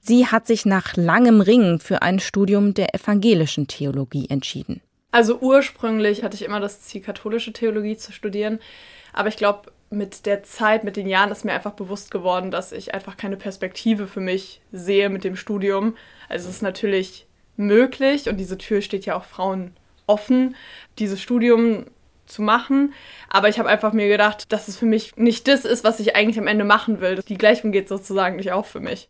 Sie 0.00 0.26
hat 0.26 0.46
sich 0.46 0.64
nach 0.64 0.96
langem 0.96 1.40
Ringen 1.40 1.78
für 1.78 2.02
ein 2.02 2.18
Studium 2.18 2.72
der 2.72 2.94
evangelischen 2.94 3.66
Theologie 3.66 4.28
entschieden. 4.30 4.80
Also 5.14 5.38
ursprünglich 5.38 6.24
hatte 6.24 6.34
ich 6.34 6.42
immer 6.42 6.58
das 6.58 6.80
Ziel, 6.80 7.00
katholische 7.00 7.52
Theologie 7.52 7.96
zu 7.96 8.10
studieren. 8.10 8.58
Aber 9.12 9.28
ich 9.28 9.36
glaube, 9.36 9.70
mit 9.88 10.26
der 10.26 10.42
Zeit, 10.42 10.82
mit 10.82 10.96
den 10.96 11.06
Jahren 11.06 11.30
ist 11.30 11.44
mir 11.44 11.52
einfach 11.52 11.74
bewusst 11.74 12.10
geworden, 12.10 12.50
dass 12.50 12.72
ich 12.72 12.94
einfach 12.94 13.16
keine 13.16 13.36
Perspektive 13.36 14.08
für 14.08 14.18
mich 14.18 14.60
sehe 14.72 15.10
mit 15.10 15.22
dem 15.22 15.36
Studium. 15.36 15.96
Also 16.28 16.48
es 16.48 16.56
ist 16.56 16.62
natürlich 16.62 17.28
möglich 17.56 18.28
und 18.28 18.38
diese 18.38 18.58
Tür 18.58 18.80
steht 18.80 19.06
ja 19.06 19.14
auch 19.14 19.22
Frauen 19.22 19.76
offen, 20.08 20.56
dieses 20.98 21.22
Studium 21.22 21.84
zu 22.26 22.42
machen. 22.42 22.92
Aber 23.28 23.48
ich 23.48 23.60
habe 23.60 23.68
einfach 23.68 23.92
mir 23.92 24.08
gedacht, 24.08 24.50
dass 24.50 24.66
es 24.66 24.76
für 24.76 24.86
mich 24.86 25.14
nicht 25.14 25.46
das 25.46 25.64
ist, 25.64 25.84
was 25.84 26.00
ich 26.00 26.16
eigentlich 26.16 26.40
am 26.40 26.48
Ende 26.48 26.64
machen 26.64 27.00
will. 27.00 27.22
Die 27.28 27.38
Gleichung 27.38 27.70
geht 27.70 27.88
sozusagen 27.88 28.34
nicht 28.34 28.50
auf 28.50 28.66
für 28.66 28.80
mich. 28.80 29.08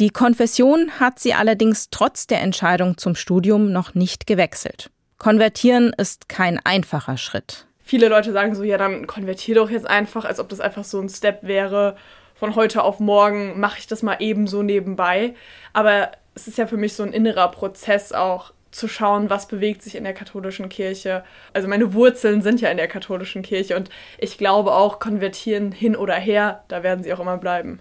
Die 0.00 0.10
Konfession 0.10 0.98
hat 0.98 1.20
sie 1.20 1.32
allerdings 1.32 1.90
trotz 1.92 2.26
der 2.26 2.40
Entscheidung 2.40 2.98
zum 2.98 3.14
Studium 3.14 3.70
noch 3.70 3.94
nicht 3.94 4.26
gewechselt. 4.26 4.90
Konvertieren 5.24 5.92
ist 5.96 6.28
kein 6.28 6.60
einfacher 6.64 7.16
Schritt 7.16 7.66
viele 7.84 8.08
Leute 8.08 8.32
sagen 8.32 8.54
so, 8.54 8.64
ja, 8.64 8.78
dann 8.78 9.06
konvertier 9.06 9.54
doch 9.54 9.70
jetzt 9.70 9.86
einfach, 9.86 10.24
als 10.24 10.40
ob 10.40 10.48
das 10.48 10.60
einfach 10.60 10.84
so 10.84 10.98
ein 11.00 11.08
Step 11.08 11.40
wäre. 11.42 11.96
Von 12.34 12.56
heute 12.56 12.82
auf 12.82 12.98
morgen 12.98 13.60
mache 13.60 13.78
ich 13.78 13.86
das 13.86 14.02
mal 14.02 14.16
eben 14.18 14.46
so 14.48 14.62
nebenbei. 14.62 15.34
Aber 15.72 16.10
es 16.34 16.48
ist 16.48 16.58
ja 16.58 16.66
für 16.66 16.76
mich 16.76 16.94
so 16.94 17.04
ein 17.04 17.12
innerer 17.12 17.48
Prozess 17.50 18.12
auch 18.12 18.52
zu 18.72 18.88
schauen, 18.88 19.30
was 19.30 19.46
bewegt 19.46 19.82
sich 19.82 19.94
in 19.94 20.02
der 20.02 20.14
katholischen 20.14 20.68
Kirche. 20.68 21.22
Also 21.52 21.68
meine 21.68 21.94
Wurzeln 21.94 22.42
sind 22.42 22.60
ja 22.60 22.70
in 22.70 22.76
der 22.76 22.88
katholischen 22.88 23.42
Kirche 23.42 23.76
und 23.76 23.88
ich 24.18 24.36
glaube 24.36 24.72
auch, 24.72 24.98
konvertieren 24.98 25.70
hin 25.70 25.94
oder 25.94 26.14
her, 26.14 26.64
da 26.66 26.82
werden 26.82 27.04
sie 27.04 27.12
auch 27.12 27.20
immer 27.20 27.38
bleiben. 27.38 27.80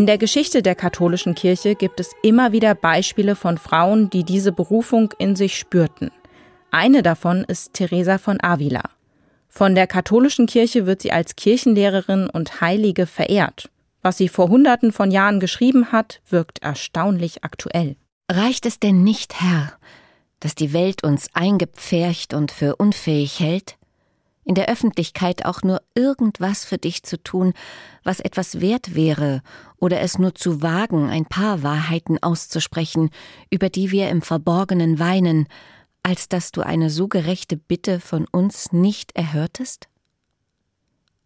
In 0.00 0.06
der 0.06 0.16
Geschichte 0.16 0.62
der 0.62 0.76
katholischen 0.76 1.34
Kirche 1.34 1.74
gibt 1.74 2.00
es 2.00 2.12
immer 2.22 2.52
wieder 2.52 2.74
Beispiele 2.74 3.36
von 3.36 3.58
Frauen, 3.58 4.08
die 4.08 4.24
diese 4.24 4.50
Berufung 4.50 5.12
in 5.18 5.36
sich 5.36 5.58
spürten. 5.58 6.10
Eine 6.70 7.02
davon 7.02 7.44
ist 7.44 7.74
Teresa 7.74 8.16
von 8.16 8.42
Avila. 8.42 8.80
Von 9.50 9.74
der 9.74 9.86
katholischen 9.86 10.46
Kirche 10.46 10.86
wird 10.86 11.02
sie 11.02 11.12
als 11.12 11.36
Kirchenlehrerin 11.36 12.30
und 12.30 12.62
Heilige 12.62 13.04
verehrt. 13.04 13.68
Was 14.00 14.16
sie 14.16 14.30
vor 14.30 14.48
Hunderten 14.48 14.90
von 14.90 15.10
Jahren 15.10 15.38
geschrieben 15.38 15.92
hat, 15.92 16.22
wirkt 16.30 16.62
erstaunlich 16.62 17.44
aktuell. 17.44 17.96
Reicht 18.32 18.64
es 18.64 18.80
denn 18.80 19.04
nicht, 19.04 19.38
Herr, 19.42 19.74
dass 20.40 20.54
die 20.54 20.72
Welt 20.72 21.04
uns 21.04 21.28
eingepfercht 21.34 22.32
und 22.32 22.52
für 22.52 22.76
unfähig 22.76 23.38
hält? 23.38 23.76
In 24.44 24.54
der 24.54 24.68
Öffentlichkeit 24.68 25.44
auch 25.44 25.62
nur 25.62 25.82
irgendwas 25.94 26.64
für 26.64 26.78
dich 26.78 27.02
zu 27.02 27.22
tun, 27.22 27.52
was 28.02 28.20
etwas 28.20 28.60
wert 28.60 28.94
wäre, 28.94 29.42
oder 29.76 30.00
es 30.00 30.18
nur 30.18 30.34
zu 30.34 30.62
wagen, 30.62 31.08
ein 31.08 31.26
paar 31.26 31.62
Wahrheiten 31.62 32.22
auszusprechen, 32.22 33.10
über 33.50 33.68
die 33.68 33.90
wir 33.90 34.08
im 34.08 34.22
Verborgenen 34.22 34.98
weinen, 34.98 35.46
als 36.02 36.28
dass 36.28 36.52
du 36.52 36.62
eine 36.62 36.90
so 36.90 37.08
gerechte 37.08 37.56
Bitte 37.56 38.00
von 38.00 38.26
uns 38.30 38.72
nicht 38.72 39.14
erhörtest? 39.14 39.88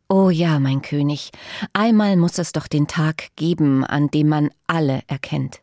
Oh 0.08 0.30
ja, 0.30 0.58
mein 0.58 0.82
König, 0.82 1.30
einmal 1.72 2.16
muss 2.16 2.38
es 2.38 2.52
doch 2.52 2.66
den 2.66 2.86
Tag 2.86 3.28
geben, 3.36 3.84
an 3.84 4.08
dem 4.08 4.28
man 4.28 4.50
alle 4.66 5.02
erkennt. 5.06 5.60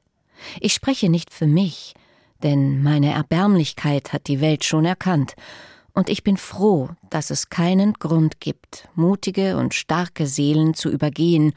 Ich 0.59 0.73
spreche 0.73 1.09
nicht 1.09 1.31
für 1.31 1.45
mich, 1.45 1.93
denn 2.41 2.81
meine 2.81 3.13
Erbärmlichkeit 3.13 4.13
hat 4.13 4.27
die 4.27 4.41
Welt 4.41 4.65
schon 4.65 4.85
erkannt, 4.85 5.35
und 5.93 6.09
ich 6.09 6.23
bin 6.23 6.37
froh, 6.37 6.89
dass 7.09 7.29
es 7.29 7.49
keinen 7.49 7.93
Grund 7.93 8.39
gibt, 8.39 8.87
mutige 8.95 9.57
und 9.57 9.73
starke 9.73 10.27
Seelen 10.27 10.73
zu 10.73 10.89
übergehen, 10.89 11.53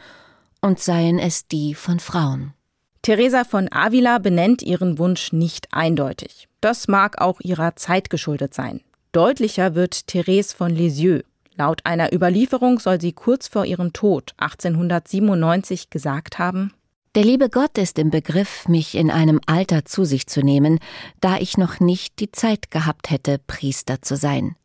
und 0.60 0.80
seien 0.80 1.18
es 1.18 1.46
die 1.46 1.74
von 1.74 2.00
Frauen. 2.00 2.54
Teresa 3.02 3.44
von 3.44 3.70
Avila 3.70 4.18
benennt 4.18 4.62
ihren 4.62 4.98
Wunsch 4.98 5.30
nicht 5.30 5.68
eindeutig. 5.72 6.48
Das 6.62 6.88
mag 6.88 7.20
auch 7.20 7.38
ihrer 7.40 7.76
Zeit 7.76 8.08
geschuldet 8.08 8.54
sein. 8.54 8.80
Deutlicher 9.12 9.74
wird 9.74 10.06
Therese 10.06 10.56
von 10.56 10.70
Lisieux. 10.70 11.22
Laut 11.54 11.82
einer 11.84 12.14
Überlieferung 12.14 12.78
soll 12.78 12.98
sie 12.98 13.12
kurz 13.12 13.46
vor 13.46 13.66
ihrem 13.66 13.92
Tod 13.92 14.32
1897 14.38 15.90
gesagt 15.90 16.38
haben, 16.38 16.72
der 17.14 17.24
liebe 17.24 17.48
Gott 17.48 17.78
ist 17.78 17.98
im 17.98 18.10
Begriff, 18.10 18.66
mich 18.66 18.94
in 18.96 19.10
einem 19.10 19.40
Alter 19.46 19.84
zu 19.84 20.04
sich 20.04 20.26
zu 20.26 20.40
nehmen, 20.40 20.80
da 21.20 21.38
ich 21.38 21.56
noch 21.56 21.78
nicht 21.78 22.18
die 22.18 22.32
Zeit 22.32 22.70
gehabt 22.70 23.10
hätte, 23.10 23.38
Priester 23.38 24.02
zu 24.02 24.16
sein. 24.16 24.56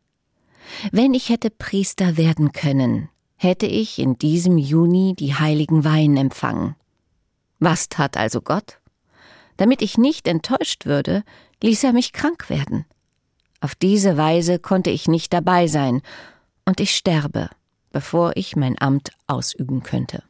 Wenn 0.90 1.14
ich 1.14 1.28
hätte 1.28 1.50
Priester 1.50 2.16
werden 2.16 2.52
können, 2.52 3.08
hätte 3.36 3.66
ich 3.66 3.98
in 3.98 4.18
diesem 4.18 4.58
Juni 4.58 5.14
die 5.18 5.34
heiligen 5.34 5.84
Wein 5.84 6.16
empfangen. 6.16 6.74
Was 7.58 7.88
tat 7.88 8.16
also 8.16 8.40
Gott? 8.40 8.80
Damit 9.56 9.82
ich 9.82 9.98
nicht 9.98 10.26
enttäuscht 10.26 10.86
würde, 10.86 11.22
ließ 11.62 11.84
er 11.84 11.92
mich 11.92 12.12
krank 12.12 12.50
werden. 12.50 12.84
Auf 13.60 13.74
diese 13.74 14.16
Weise 14.16 14.58
konnte 14.58 14.90
ich 14.90 15.06
nicht 15.06 15.32
dabei 15.32 15.66
sein, 15.66 16.02
und 16.64 16.80
ich 16.80 16.94
sterbe, 16.94 17.48
bevor 17.90 18.36
ich 18.36 18.56
mein 18.56 18.80
Amt 18.80 19.10
ausüben 19.26 19.82
könnte. 19.82 20.22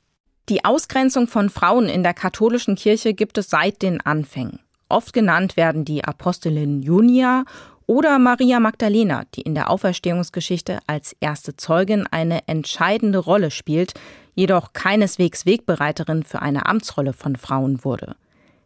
Die 0.51 0.65
Ausgrenzung 0.65 1.29
von 1.29 1.49
Frauen 1.49 1.89
in 1.89 2.03
der 2.03 2.13
katholischen 2.13 2.75
Kirche 2.75 3.15
gibt 3.15 3.39
es 3.39 3.51
seit 3.51 3.83
den 3.83 4.01
Anfängen. 4.01 4.59
Oft 4.89 5.13
genannt 5.13 5.57
werden 5.57 5.85
die 5.85 6.03
Apostelin 6.03 6.83
Junia 6.83 7.45
oder 7.87 8.19
Maria 8.19 8.59
Magdalena, 8.59 9.23
die 9.37 9.43
in 9.43 9.55
der 9.55 9.71
Auferstehungsgeschichte 9.71 10.81
als 10.89 11.15
erste 11.21 11.55
Zeugin 11.55 12.05
eine 12.11 12.49
entscheidende 12.49 13.21
Rolle 13.21 13.53
spielt, 13.53 13.95
jedoch 14.35 14.73
keineswegs 14.73 15.47
Wegbereiterin 15.47 16.25
für 16.25 16.43
eine 16.43 16.67
Amtsrolle 16.67 17.13
von 17.13 17.37
Frauen 17.37 17.85
wurde. 17.85 18.17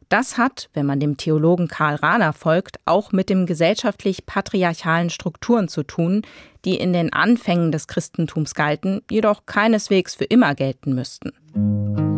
Das 0.09 0.39
hat, 0.39 0.69
wenn 0.75 0.87
man 0.87 1.01
dem 1.01 1.17
Theologen 1.17 1.69
Karl 1.69 1.97
Rahner 1.97 2.33
folgt, 2.33 2.79
auch 2.85 3.13
mit 3.13 3.29
den 3.31 3.47
gesellschaftlich 3.47 4.27
patriarchalen 4.27 5.11
Strukturen 5.11 5.69
zu 5.69 5.83
tun, 5.83 6.23
die 6.65 6.77
in 6.77 6.93
den 6.93 7.13
Anfängen 7.13 7.73
des 7.73 7.87
Christentums 7.87 8.55
galten, 8.55 9.03
jedoch 9.11 9.47
keineswegs 9.47 10.15
für 10.15 10.25
immer 10.25 10.55
gelten 10.55 10.95
müssten. 10.95 12.14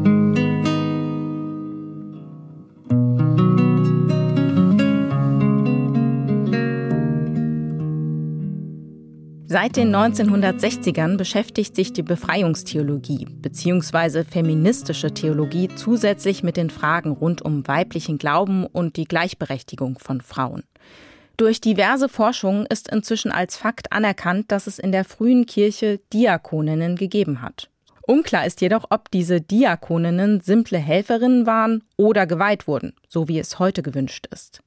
Seit 9.58 9.78
den 9.78 9.96
1960ern 9.96 11.16
beschäftigt 11.16 11.74
sich 11.74 11.94
die 11.94 12.02
Befreiungstheologie 12.02 13.24
bzw. 13.24 14.22
feministische 14.24 15.14
Theologie 15.14 15.70
zusätzlich 15.74 16.42
mit 16.42 16.58
den 16.58 16.68
Fragen 16.68 17.12
rund 17.12 17.40
um 17.40 17.66
weiblichen 17.66 18.18
Glauben 18.18 18.66
und 18.66 18.96
die 18.96 19.06
Gleichberechtigung 19.06 19.98
von 19.98 20.20
Frauen. 20.20 20.64
Durch 21.38 21.62
diverse 21.62 22.10
Forschungen 22.10 22.66
ist 22.66 22.92
inzwischen 22.92 23.32
als 23.32 23.56
Fakt 23.56 23.92
anerkannt, 23.92 24.52
dass 24.52 24.66
es 24.66 24.78
in 24.78 24.92
der 24.92 25.06
frühen 25.06 25.46
Kirche 25.46 26.00
Diakoninnen 26.12 26.96
gegeben 26.96 27.40
hat. 27.40 27.70
Unklar 28.06 28.44
ist 28.44 28.60
jedoch, 28.60 28.84
ob 28.90 29.10
diese 29.10 29.40
Diakoninnen 29.40 30.42
simple 30.42 30.76
Helferinnen 30.76 31.46
waren 31.46 31.82
oder 31.96 32.26
geweiht 32.26 32.68
wurden, 32.68 32.92
so 33.08 33.26
wie 33.26 33.38
es 33.38 33.58
heute 33.58 33.82
gewünscht 33.82 34.28
ist. 34.30 34.60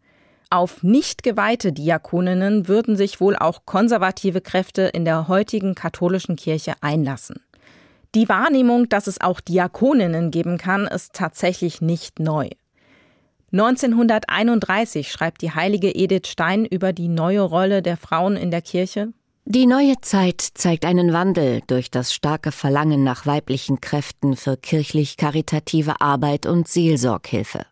Auf 0.52 0.82
nicht 0.82 1.22
geweihte 1.22 1.72
Diakoninnen 1.72 2.68
würden 2.68 2.96
sich 2.96 3.22
wohl 3.22 3.36
auch 3.36 3.66
konservative 3.66 4.42
Kräfte 4.42 4.82
in 4.82 5.06
der 5.06 5.28
heutigen 5.28 5.76
katholischen 5.76 6.36
Kirche 6.36 6.74
einlassen. 6.82 7.42
Die 8.16 8.28
Wahrnehmung, 8.28 8.90
dass 8.90 9.06
es 9.06 9.22
auch 9.22 9.42
Diakoninnen 9.42 10.32
geben 10.32 10.58
kann, 10.58 10.88
ist 10.88 11.14
tatsächlich 11.14 11.82
nicht 11.82 12.20
neu. 12.20 12.50
1931 13.52 15.12
schreibt 15.12 15.44
die 15.44 15.52
heilige 15.52 15.94
Edith 15.94 16.28
Stein 16.28 16.66
über 16.66 16.94
die 16.94 17.10
neue 17.10 17.42
Rolle 17.42 17.84
der 17.84 17.98
Frauen 17.98 18.36
in 18.36 18.50
der 18.50 18.64
Kirche. 18.64 19.14
Die 19.46 19.68
neue 19.68 19.96
Zeit 20.02 20.42
zeigt 20.42 20.86
einen 20.86 21.14
Wandel 21.14 21.62
durch 21.68 21.92
das 21.92 22.12
starke 22.14 22.52
Verlangen 22.52 23.04
nach 23.04 23.28
weiblichen 23.28 23.82
Kräften 23.82 24.36
für 24.36 24.58
kirchlich-karitative 24.58 26.02
Arbeit 26.02 26.48
und 26.48 26.68
Seelsorghilfe. 26.68 27.66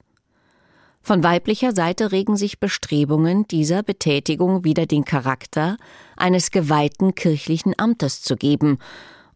Von 1.01 1.23
weiblicher 1.23 1.73
Seite 1.73 2.11
regen 2.11 2.35
sich 2.35 2.59
Bestrebungen, 2.59 3.47
dieser 3.47 3.81
Betätigung 3.81 4.63
wieder 4.63 4.85
den 4.85 5.05
Charakter 5.05 5.77
eines 6.17 6.51
geweihten 6.51 7.15
kirchlichen 7.15 7.73
Amtes 7.77 8.21
zu 8.21 8.35
geben, 8.35 8.79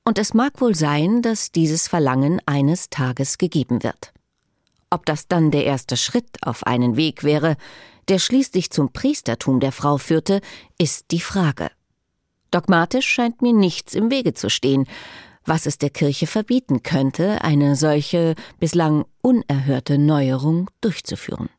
und 0.04 0.17
es 0.17 0.34
mag 0.34 0.60
wohl 0.62 0.76
sein, 0.76 1.21
dass 1.21 1.52
dieses 1.52 1.88
Verlangen 1.88 2.41
eines 2.45 2.89
Tages 2.89 3.38
gegeben 3.38 3.84
wird. 3.84 4.12
Ob 4.89 5.06
das 5.06 5.28
dann 5.28 5.52
der 5.52 5.65
erste 5.65 5.95
Schritt 5.95 6.28
auf 6.41 6.65
einen 6.65 6.97
Weg 6.97 7.24
wäre, 7.24 7.56
der 8.10 8.19
schließlich 8.19 8.71
zum 8.71 8.91
Priestertum 8.91 9.60
der 9.60 9.71
Frau 9.71 9.97
führte, 9.97 10.41
ist 10.78 11.12
die 11.12 11.21
Frage. 11.21 11.69
Dogmatisch 12.52 13.08
scheint 13.08 13.41
mir 13.41 13.54
nichts 13.54 13.95
im 13.95 14.12
Wege 14.12 14.34
zu 14.34 14.50
stehen, 14.50 14.88
was 15.45 15.65
es 15.65 15.77
der 15.77 15.89
Kirche 15.89 16.27
verbieten 16.27 16.84
könnte, 16.84 17.43
eine 17.43 17.75
solche 17.75 18.36
bislang 18.60 19.06
unerhörte 19.21 19.97
Neuerung 19.97 20.69
durchzuführen. 20.82 21.49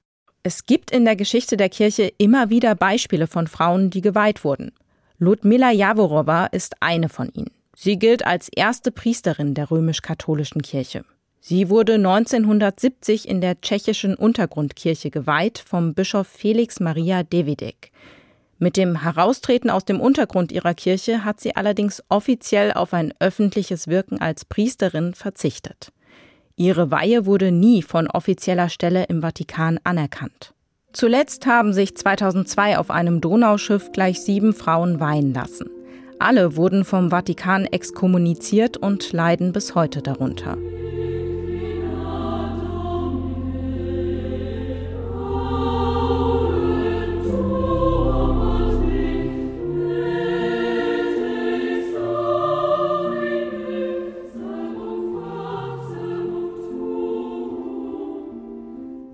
Es 0.43 0.67
gibt 0.67 0.91
in 0.91 1.05
der 1.05 1.17
Geschichte 1.17 1.57
der 1.57 1.69
Kirche 1.69 2.13
immer 2.19 2.51
wieder 2.51 2.75
Beispiele 2.75 3.27
von 3.27 3.47
Frauen, 3.47 3.91
die 3.91 4.01
geweiht 4.01 4.45
wurden. 4.45 4.73
Ludmila 5.19 5.71
Jaworowa 5.71 6.47
ist 6.47 6.75
eine 6.81 7.09
von 7.09 7.29
ihnen. 7.33 7.53
Sie 7.77 7.99
gilt 7.99 8.27
als 8.27 8.49
erste 8.49 8.91
Priesterin 8.91 9.55
der 9.55 9.71
römisch-katholischen 9.71 10.63
Kirche. 10.63 11.05
Sie 11.41 11.69
wurde 11.69 11.95
1970 11.95 13.29
in 13.29 13.41
der 13.41 13.61
tschechischen 13.61 14.15
Untergrundkirche 14.15 15.11
geweiht 15.11 15.59
vom 15.59 15.95
Bischof 15.95 16.29
Felix 16.29 16.81
Maria 16.81 17.23
Devidek. 17.23 17.91
Mit 18.63 18.77
dem 18.77 19.03
Heraustreten 19.03 19.71
aus 19.71 19.85
dem 19.85 19.99
Untergrund 20.01 20.53
ihrer 20.53 20.73
Kirche 20.73 21.25
hat 21.25 21.41
sie 21.41 21.57
allerdings 21.57 22.01
offiziell 22.09 22.73
auf 22.73 22.95
ein 22.95 23.13
öffentliches 23.19 23.89
Wirken 23.89 24.21
als 24.21 24.45
Priesterin 24.45 25.15
verzichtet. 25.15 25.91
Ihre 26.55 26.93
Weihe 26.93 27.27
wurde 27.27 27.51
nie 27.51 27.83
von 27.83 28.07
offizieller 28.07 28.69
Stelle 28.69 29.07
im 29.09 29.21
Vatikan 29.21 29.81
anerkannt. 29.83 30.55
Zuletzt 30.93 31.45
haben 31.45 31.73
sich 31.73 31.97
2002 31.97 32.79
auf 32.79 32.93
einem 32.93 33.21
Donauschiff 33.21 33.91
gleich 33.91 34.21
sieben 34.21 34.53
Frauen 34.53 35.01
weihen 35.01 35.35
lassen. 35.35 35.69
Alle 36.21 36.55
wurden 36.55 36.85
vom 36.85 37.11
Vatikan 37.11 37.65
exkommuniziert 37.65 38.77
und 38.77 39.13
leiden 39.13 39.53
bis 39.53 39.75
heute 39.75 40.03
darunter. 40.03 40.57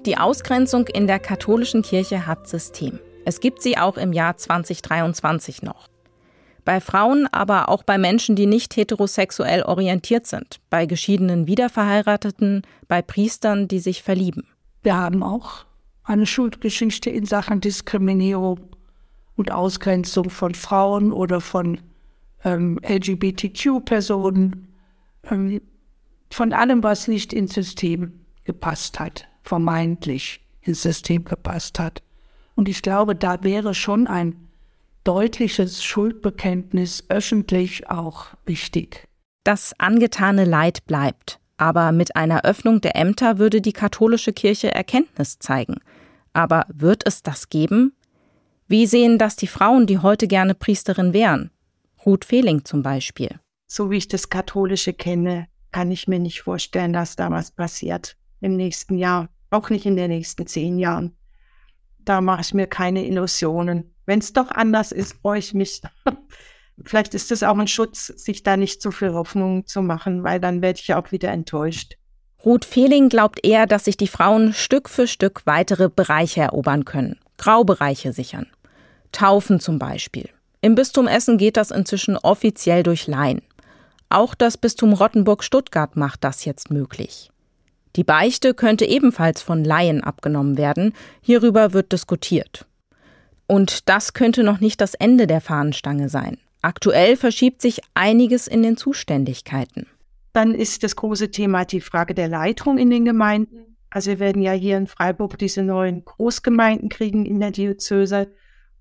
Die 0.08 0.16
Ausgrenzung 0.16 0.86
in 0.86 1.06
der 1.06 1.18
katholischen 1.18 1.82
Kirche 1.82 2.26
hat 2.26 2.48
System. 2.48 2.98
Es 3.26 3.40
gibt 3.40 3.60
sie 3.60 3.76
auch 3.76 3.98
im 3.98 4.14
Jahr 4.14 4.38
2023 4.38 5.60
noch. 5.60 5.86
Bei 6.64 6.80
Frauen, 6.80 7.28
aber 7.30 7.68
auch 7.68 7.82
bei 7.82 7.98
Menschen, 7.98 8.34
die 8.34 8.46
nicht 8.46 8.74
heterosexuell 8.74 9.64
orientiert 9.64 10.26
sind, 10.26 10.60
bei 10.70 10.86
geschiedenen 10.86 11.46
Wiederverheirateten, 11.46 12.62
bei 12.88 13.02
Priestern, 13.02 13.68
die 13.68 13.80
sich 13.80 14.02
verlieben. 14.02 14.46
Wir 14.82 14.96
haben 14.96 15.22
auch 15.22 15.66
eine 16.04 16.24
Schuldgeschichte 16.24 17.10
in 17.10 17.26
Sachen 17.26 17.60
Diskriminierung 17.60 18.60
und 19.36 19.52
Ausgrenzung 19.52 20.30
von 20.30 20.54
Frauen 20.54 21.12
oder 21.12 21.42
von 21.42 21.82
ähm, 22.46 22.80
LGBTQ-Personen, 22.82 24.68
ähm, 25.30 25.60
von 26.30 26.54
allem, 26.54 26.82
was 26.82 27.08
nicht 27.08 27.34
ins 27.34 27.52
System 27.52 28.24
gepasst 28.44 28.98
hat 29.00 29.27
vermeintlich 29.48 30.40
ins 30.60 30.82
System 30.82 31.24
gepasst 31.24 31.78
hat. 31.78 32.02
Und 32.54 32.68
ich 32.68 32.82
glaube, 32.82 33.14
da 33.14 33.42
wäre 33.42 33.74
schon 33.74 34.06
ein 34.06 34.36
deutliches 35.04 35.82
Schuldbekenntnis 35.82 37.04
öffentlich 37.08 37.88
auch 37.88 38.26
wichtig. 38.44 39.08
Das 39.44 39.72
angetane 39.78 40.44
Leid 40.44 40.84
bleibt, 40.86 41.40
aber 41.56 41.92
mit 41.92 42.14
einer 42.16 42.44
Öffnung 42.44 42.80
der 42.80 42.96
Ämter 42.96 43.38
würde 43.38 43.60
die 43.60 43.72
katholische 43.72 44.32
Kirche 44.32 44.74
Erkenntnis 44.74 45.38
zeigen. 45.38 45.76
Aber 46.34 46.66
wird 46.68 47.06
es 47.06 47.22
das 47.22 47.48
geben? 47.48 47.94
Wie 48.66 48.86
sehen 48.86 49.16
das 49.18 49.36
die 49.36 49.46
Frauen, 49.46 49.86
die 49.86 49.98
heute 49.98 50.26
gerne 50.28 50.54
Priesterin 50.54 51.14
wären? 51.14 51.50
Ruth 52.04 52.26
Fehling 52.26 52.64
zum 52.64 52.82
Beispiel. 52.82 53.40
so 53.66 53.90
wie 53.90 53.96
ich 53.96 54.08
das 54.08 54.28
Katholische 54.28 54.92
kenne, 54.92 55.46
kann 55.72 55.90
ich 55.90 56.08
mir 56.08 56.18
nicht 56.18 56.40
vorstellen, 56.42 56.92
dass 56.92 57.16
da 57.16 57.30
was 57.30 57.50
passiert 57.50 58.16
im 58.40 58.56
nächsten 58.56 58.96
Jahr, 58.96 59.28
auch 59.50 59.70
nicht 59.70 59.86
in 59.86 59.96
den 59.96 60.10
nächsten 60.10 60.46
zehn 60.46 60.78
Jahren. 60.78 61.16
Da 61.98 62.20
mache 62.20 62.40
ich 62.40 62.54
mir 62.54 62.66
keine 62.66 63.06
Illusionen. 63.06 63.94
Wenn 64.06 64.20
es 64.20 64.32
doch 64.32 64.50
anders 64.50 64.92
ist, 64.92 65.14
freue 65.20 65.38
ich 65.38 65.54
mich. 65.54 65.82
Vielleicht 66.84 67.14
ist 67.14 67.32
es 67.32 67.42
auch 67.42 67.58
ein 67.58 67.68
Schutz, 67.68 68.06
sich 68.06 68.42
da 68.42 68.56
nicht 68.56 68.80
so 68.80 68.90
viel 68.90 69.12
Hoffnung 69.12 69.66
zu 69.66 69.82
machen, 69.82 70.22
weil 70.22 70.40
dann 70.40 70.62
werde 70.62 70.78
ich 70.80 70.88
ja 70.88 71.00
auch 71.00 71.12
wieder 71.12 71.30
enttäuscht. 71.30 71.96
Ruth 72.44 72.64
Fehling 72.64 73.08
glaubt 73.08 73.44
eher, 73.44 73.66
dass 73.66 73.86
sich 73.86 73.96
die 73.96 74.06
Frauen 74.06 74.52
Stück 74.52 74.88
für 74.88 75.08
Stück 75.08 75.42
weitere 75.44 75.88
Bereiche 75.88 76.40
erobern 76.40 76.84
können, 76.84 77.18
Graubereiche 77.36 78.12
sichern. 78.12 78.46
Taufen 79.10 79.58
zum 79.58 79.78
Beispiel. 79.78 80.28
Im 80.60 80.74
Bistum 80.74 81.08
Essen 81.08 81.36
geht 81.36 81.56
das 81.56 81.70
inzwischen 81.70 82.16
offiziell 82.16 82.82
durch 82.82 83.06
Laien. 83.06 83.42
Auch 84.08 84.34
das 84.34 84.56
Bistum 84.56 84.92
Rottenburg-Stuttgart 84.92 85.96
macht 85.96 86.24
das 86.24 86.44
jetzt 86.44 86.70
möglich. 86.70 87.30
Die 87.96 88.04
Beichte 88.04 88.54
könnte 88.54 88.84
ebenfalls 88.84 89.42
von 89.42 89.64
Laien 89.64 90.02
abgenommen 90.02 90.56
werden. 90.56 90.92
Hierüber 91.20 91.72
wird 91.72 91.92
diskutiert. 91.92 92.66
Und 93.46 93.88
das 93.88 94.12
könnte 94.12 94.44
noch 94.44 94.60
nicht 94.60 94.80
das 94.80 94.94
Ende 94.94 95.26
der 95.26 95.40
Fahnenstange 95.40 96.08
sein. 96.08 96.38
Aktuell 96.60 97.16
verschiebt 97.16 97.62
sich 97.62 97.80
einiges 97.94 98.46
in 98.46 98.62
den 98.62 98.76
Zuständigkeiten. 98.76 99.86
Dann 100.32 100.54
ist 100.54 100.82
das 100.82 100.96
große 100.96 101.30
Thema 101.30 101.64
die 101.64 101.80
Frage 101.80 102.14
der 102.14 102.28
Leitung 102.28 102.78
in 102.78 102.90
den 102.90 103.04
Gemeinden. 103.04 103.76
Also 103.90 104.10
wir 104.10 104.18
werden 104.18 104.42
ja 104.42 104.52
hier 104.52 104.76
in 104.76 104.86
Freiburg 104.86 105.38
diese 105.38 105.62
neuen 105.62 106.04
Großgemeinden 106.04 106.90
kriegen 106.90 107.24
in 107.24 107.40
der 107.40 107.52
Diözese. 107.52 108.30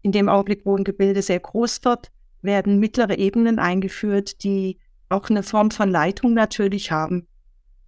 In 0.01 0.11
dem 0.11 0.27
Augenblick, 0.27 0.65
wo 0.65 0.75
ein 0.75 0.83
Gebilde 0.83 1.21
sehr 1.21 1.39
groß 1.39 1.85
wird, 1.85 2.11
werden 2.41 2.79
mittlere 2.79 3.17
Ebenen 3.17 3.59
eingeführt, 3.59 4.43
die 4.43 4.79
auch 5.09 5.29
eine 5.29 5.43
Form 5.43 5.71
von 5.71 5.89
Leitung 5.89 6.33
natürlich 6.33 6.91
haben. 6.91 7.27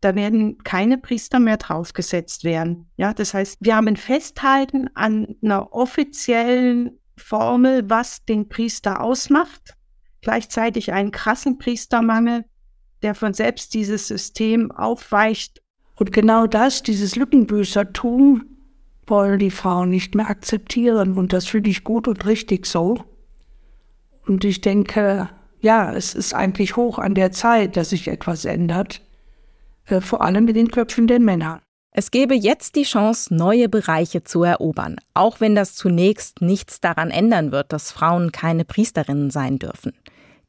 Da 0.02 0.16
werden 0.16 0.58
keine 0.64 0.98
Priester 0.98 1.40
mehr 1.40 1.58
draufgesetzt 1.58 2.44
werden. 2.44 2.90
Ja, 2.96 3.14
das 3.14 3.34
heißt, 3.34 3.58
wir 3.60 3.76
haben 3.76 3.88
ein 3.88 3.98
Festhalten 3.98 4.90
an 4.94 5.36
einer 5.44 5.74
offiziellen 5.74 7.00
Formel, 7.18 7.90
was 7.90 8.24
den 8.26 8.48
Priester 8.48 9.02
ausmacht. 9.02 9.76
Gleichzeitig 10.22 10.94
einen 10.94 11.12
krassen 11.12 11.58
Priestermangel, 11.58 12.46
der 13.02 13.16
von 13.16 13.34
selbst 13.34 13.74
dieses 13.74 14.08
System 14.08 14.72
aufweicht. 14.72 15.62
Und 15.96 16.14
genau 16.14 16.48
das, 16.48 16.82
dieses 16.82 17.16
Lückenbüßertum, 17.16 18.46
wollen 19.06 19.40
die 19.40 19.52
Frauen 19.52 19.90
nicht 19.90 20.16
mehr 20.16 20.30
akzeptieren. 20.30 21.18
Und 21.18 21.34
das 21.34 21.46
finde 21.48 21.70
ich 21.70 21.84
gut 21.84 22.08
und 22.08 22.26
richtig 22.26 22.66
so. 22.66 23.04
Und 24.26 24.46
ich 24.46 24.62
denke, 24.62 25.30
ja, 25.62 25.92
es 25.94 26.14
ist 26.14 26.34
eigentlich 26.34 26.76
hoch 26.76 27.00
an 27.00 27.16
der 27.16 27.32
Zeit, 27.32 27.76
dass 27.76 27.90
sich 27.90 28.08
etwas 28.08 28.46
ändert, 28.46 29.02
vor 30.02 30.22
allem 30.22 30.48
in 30.48 30.54
den 30.54 30.72
Köpfen 30.72 31.08
der 31.08 31.20
Männer. 31.20 31.62
Es 31.92 32.12
gäbe 32.12 32.36
jetzt 32.36 32.76
die 32.76 32.84
Chance, 32.84 33.34
neue 33.34 33.68
Bereiche 33.68 34.24
zu 34.24 34.44
erobern, 34.44 34.98
auch 35.14 35.42
wenn 35.42 35.56
das 35.56 35.76
zunächst 35.76 36.42
nichts 36.42 36.80
daran 36.80 37.10
ändern 37.10 37.52
wird, 37.52 37.74
dass 37.74 37.92
Frauen 37.92 38.32
keine 38.32 38.64
Priesterinnen 38.64 39.32
sein 39.32 39.58
dürfen. 39.58 39.94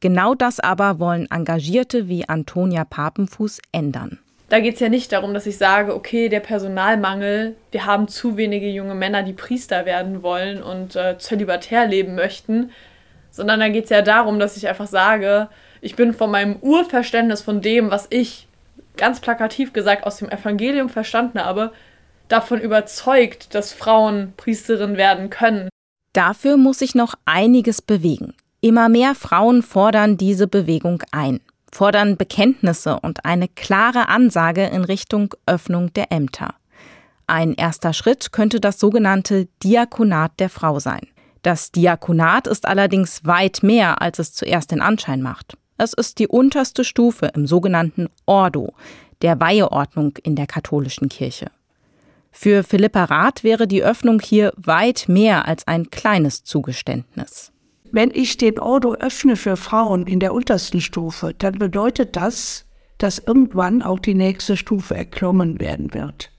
Genau 0.00 0.35
das 0.35 0.61
aber 0.61 0.98
wollen 0.98 1.31
Engagierte 1.31 2.09
wie 2.09 2.29
Antonia 2.29 2.85
Papenfuß 2.85 3.61
ändern. 3.72 4.18
Da 4.50 4.61
geht 4.61 4.74
es 4.74 4.81
ja 4.81 4.88
nicht 4.88 5.12
darum, 5.12 5.33
dass 5.33 5.46
ich 5.46 5.59
sage, 5.59 5.94
okay, 5.94 6.29
der 6.29 6.40
Personalmangel, 6.40 7.57
wir 7.70 7.87
haben 7.87 8.09
zu 8.09 8.37
wenige 8.37 8.68
junge 8.68 8.94
Männer, 8.94 9.22
die 9.22 9.33
Priester 9.33 9.87
werden 9.87 10.22
wollen 10.22 10.62
und 10.62 10.96
äh, 10.96 11.18
zölibatär 11.18 11.87
leben 11.87 12.16
möchten, 12.16 12.70
sondern 13.31 13.61
da 13.61 13.68
geht 13.68 13.85
es 13.85 13.90
ja 13.90 14.03
darum, 14.03 14.38
dass 14.38 14.57
ich 14.57 14.68
einfach 14.68 14.88
sage, 14.88 15.48
ich 15.81 15.96
bin 15.96 16.12
von 16.12 16.31
meinem 16.31 16.57
Urverständnis 16.57 17.42
von 17.42 17.62
dem, 17.62 17.90
was 17.90 18.07
ich 18.11 18.48
ganz 19.00 19.20
plakativ 19.20 19.72
gesagt 19.72 20.04
aus 20.04 20.18
dem 20.18 20.28
Evangelium 20.28 20.88
verstanden 20.88 21.40
habe, 21.40 21.72
davon 22.28 22.60
überzeugt, 22.60 23.54
dass 23.54 23.72
Frauen 23.72 24.34
Priesterin 24.36 24.96
werden 24.96 25.30
können. 25.30 25.68
Dafür 26.12 26.56
muss 26.56 26.78
sich 26.78 26.94
noch 26.94 27.14
einiges 27.24 27.82
bewegen. 27.82 28.34
Immer 28.60 28.88
mehr 28.88 29.14
Frauen 29.14 29.62
fordern 29.62 30.16
diese 30.16 30.46
Bewegung 30.46 31.02
ein, 31.12 31.40
fordern 31.72 32.16
Bekenntnisse 32.16 33.00
und 33.00 33.24
eine 33.24 33.48
klare 33.48 34.08
Ansage 34.08 34.66
in 34.66 34.84
Richtung 34.84 35.34
Öffnung 35.46 35.92
der 35.94 36.12
Ämter. 36.12 36.54
Ein 37.26 37.54
erster 37.54 37.92
Schritt 37.92 38.32
könnte 38.32 38.60
das 38.60 38.78
sogenannte 38.78 39.46
Diakonat 39.62 40.32
der 40.40 40.50
Frau 40.50 40.78
sein. 40.78 41.06
Das 41.42 41.72
Diakonat 41.72 42.46
ist 42.46 42.66
allerdings 42.66 43.24
weit 43.24 43.62
mehr, 43.62 44.02
als 44.02 44.18
es 44.18 44.34
zuerst 44.34 44.72
den 44.72 44.82
Anschein 44.82 45.22
macht. 45.22 45.56
Es 45.83 45.95
ist 45.95 46.19
die 46.19 46.29
unterste 46.29 46.85
Stufe 46.85 47.31
im 47.35 47.47
sogenannten 47.47 48.09
Ordo, 48.27 48.75
der 49.23 49.40
Weiheordnung 49.40 50.12
in 50.23 50.37
der 50.37 50.47
katholischen 50.47 51.09
Kirche. 51.09 51.51
Für 52.31 52.64
Philippa 52.64 53.05
Rath 53.05 53.45
wäre 53.45 53.66
die 53.66 53.83
Öffnung 53.83 54.21
hier 54.21 54.53
weit 54.59 55.07
mehr 55.09 55.49
als 55.49 55.66
ein 55.66 55.88
kleines 55.88 56.45
Zugeständnis. 56.45 57.51
Wenn 57.90 58.11
ich 58.12 58.37
den 58.37 58.59
Ordo 58.59 58.93
öffne 58.93 59.37
für 59.37 59.57
Frauen 59.57 60.07
in 60.07 60.21
der 60.21 60.35
untersten 60.35 60.83
Stufe, 60.83 61.33
dann 61.38 61.59
bedeutet 61.59 62.14
das, 62.14 62.66
dass 62.99 63.19
irgendwann 63.19 63.81
auch 63.81 64.01
die 64.01 64.14
nächste 64.14 64.59
Stufe 64.59 64.95
erklommen 64.95 65.61
werden 65.61 65.95
wird. 65.95 66.31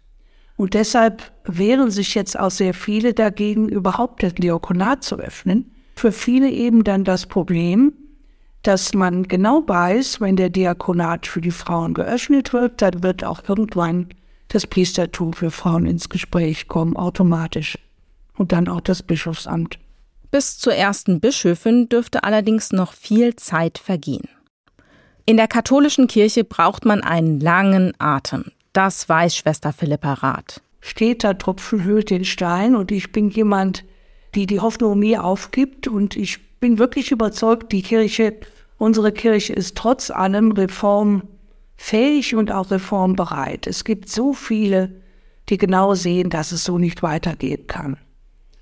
Und 0.56 0.76
deshalb 0.76 1.32
wehren 1.46 1.90
sich 1.90 2.14
jetzt 2.14 2.38
auch 2.38 2.52
sehr 2.52 2.76
viele 2.76 3.16
dagegen, 3.16 3.70
überhaupt 3.70 4.22
das 4.22 4.36
Diakonat 4.36 5.04
zu 5.04 5.16
öffnen. 5.16 5.72
Für 5.96 6.12
viele 6.12 6.52
eben 6.52 6.84
dann 6.84 7.04
das 7.04 7.26
Problem, 7.26 7.94
dass 8.63 8.93
man 8.93 9.28
genau 9.28 9.63
weiß, 9.65 10.21
wenn 10.21 10.36
der 10.36 10.50
Diakonat 10.50 11.26
für 11.26 11.41
die 11.41 11.52
Frauen 11.52 11.93
geöffnet 11.93 12.54
wird, 12.54 12.82
dann 12.82 13.04
wird 13.04 13.24
auch 13.24 13.41
irgendwann 13.47 14.10
das 14.50 14.67
Priestertum 14.67 15.34
für 15.34 15.52
Frauen 15.52 15.86
ins 15.86 16.10
Gespräch 16.10 16.67
kommen, 16.67 16.95
automatisch. 16.95 17.78
Und 18.38 18.52
dann 18.52 18.67
auch 18.67 18.82
das 18.82 19.04
Bischofsamt. 19.04 19.80
Bis 20.30 20.58
zur 20.58 20.74
ersten 20.74 21.19
Bischöfin 21.19 21.89
dürfte 21.89 22.24
allerdings 22.24 22.71
noch 22.71 22.93
viel 22.93 23.36
Zeit 23.36 23.78
vergehen. 23.78 24.28
In 25.26 25.38
der 25.38 25.47
katholischen 25.47 26.08
Kirche 26.08 26.43
braucht 26.43 26.86
man 26.86 27.02
einen 27.02 27.39
langen 27.39 27.93
Atem. 28.00 28.45
Das 28.74 29.08
weiß 29.08 29.36
Schwester 29.36 29.74
Philippa 29.74 30.13
Rath. 30.13 30.62
Steter 30.80 31.38
Tropfen 31.38 31.84
hüllt 31.84 32.10
den 32.10 32.26
Stein 32.26 32.76
und 32.76 32.91
ich 32.91 33.12
bin 33.12 33.30
jemand, 33.30 33.84
die 34.34 34.47
die 34.47 34.60
Hoffnung 34.60 34.97
nie 35.00 35.17
aufgibt 35.17 35.88
und 35.88 36.15
ich 36.15 36.39
bin 36.62 36.78
wirklich 36.80 37.12
überzeugt, 37.12 37.71
die 37.74 37.82
Kirche, 37.82 38.38
unsere 38.78 39.12
Kirche 39.12 39.52
ist 39.52 39.76
trotz 39.76 40.12
allem 40.12 40.52
reformfähig 40.54 42.36
und 42.36 42.52
auch 42.52 42.71
reformbereit. 42.71 43.67
Es 43.67 43.84
gibt 43.84 44.10
so 44.10 44.32
viele, 44.32 45.02
die 45.50 45.58
genau 45.58 45.95
sehen, 45.95 46.30
dass 46.30 46.54
es 46.54 46.63
so 46.63 46.78
nicht 46.78 47.04
weitergehen 47.04 47.67
kann. 47.67 47.97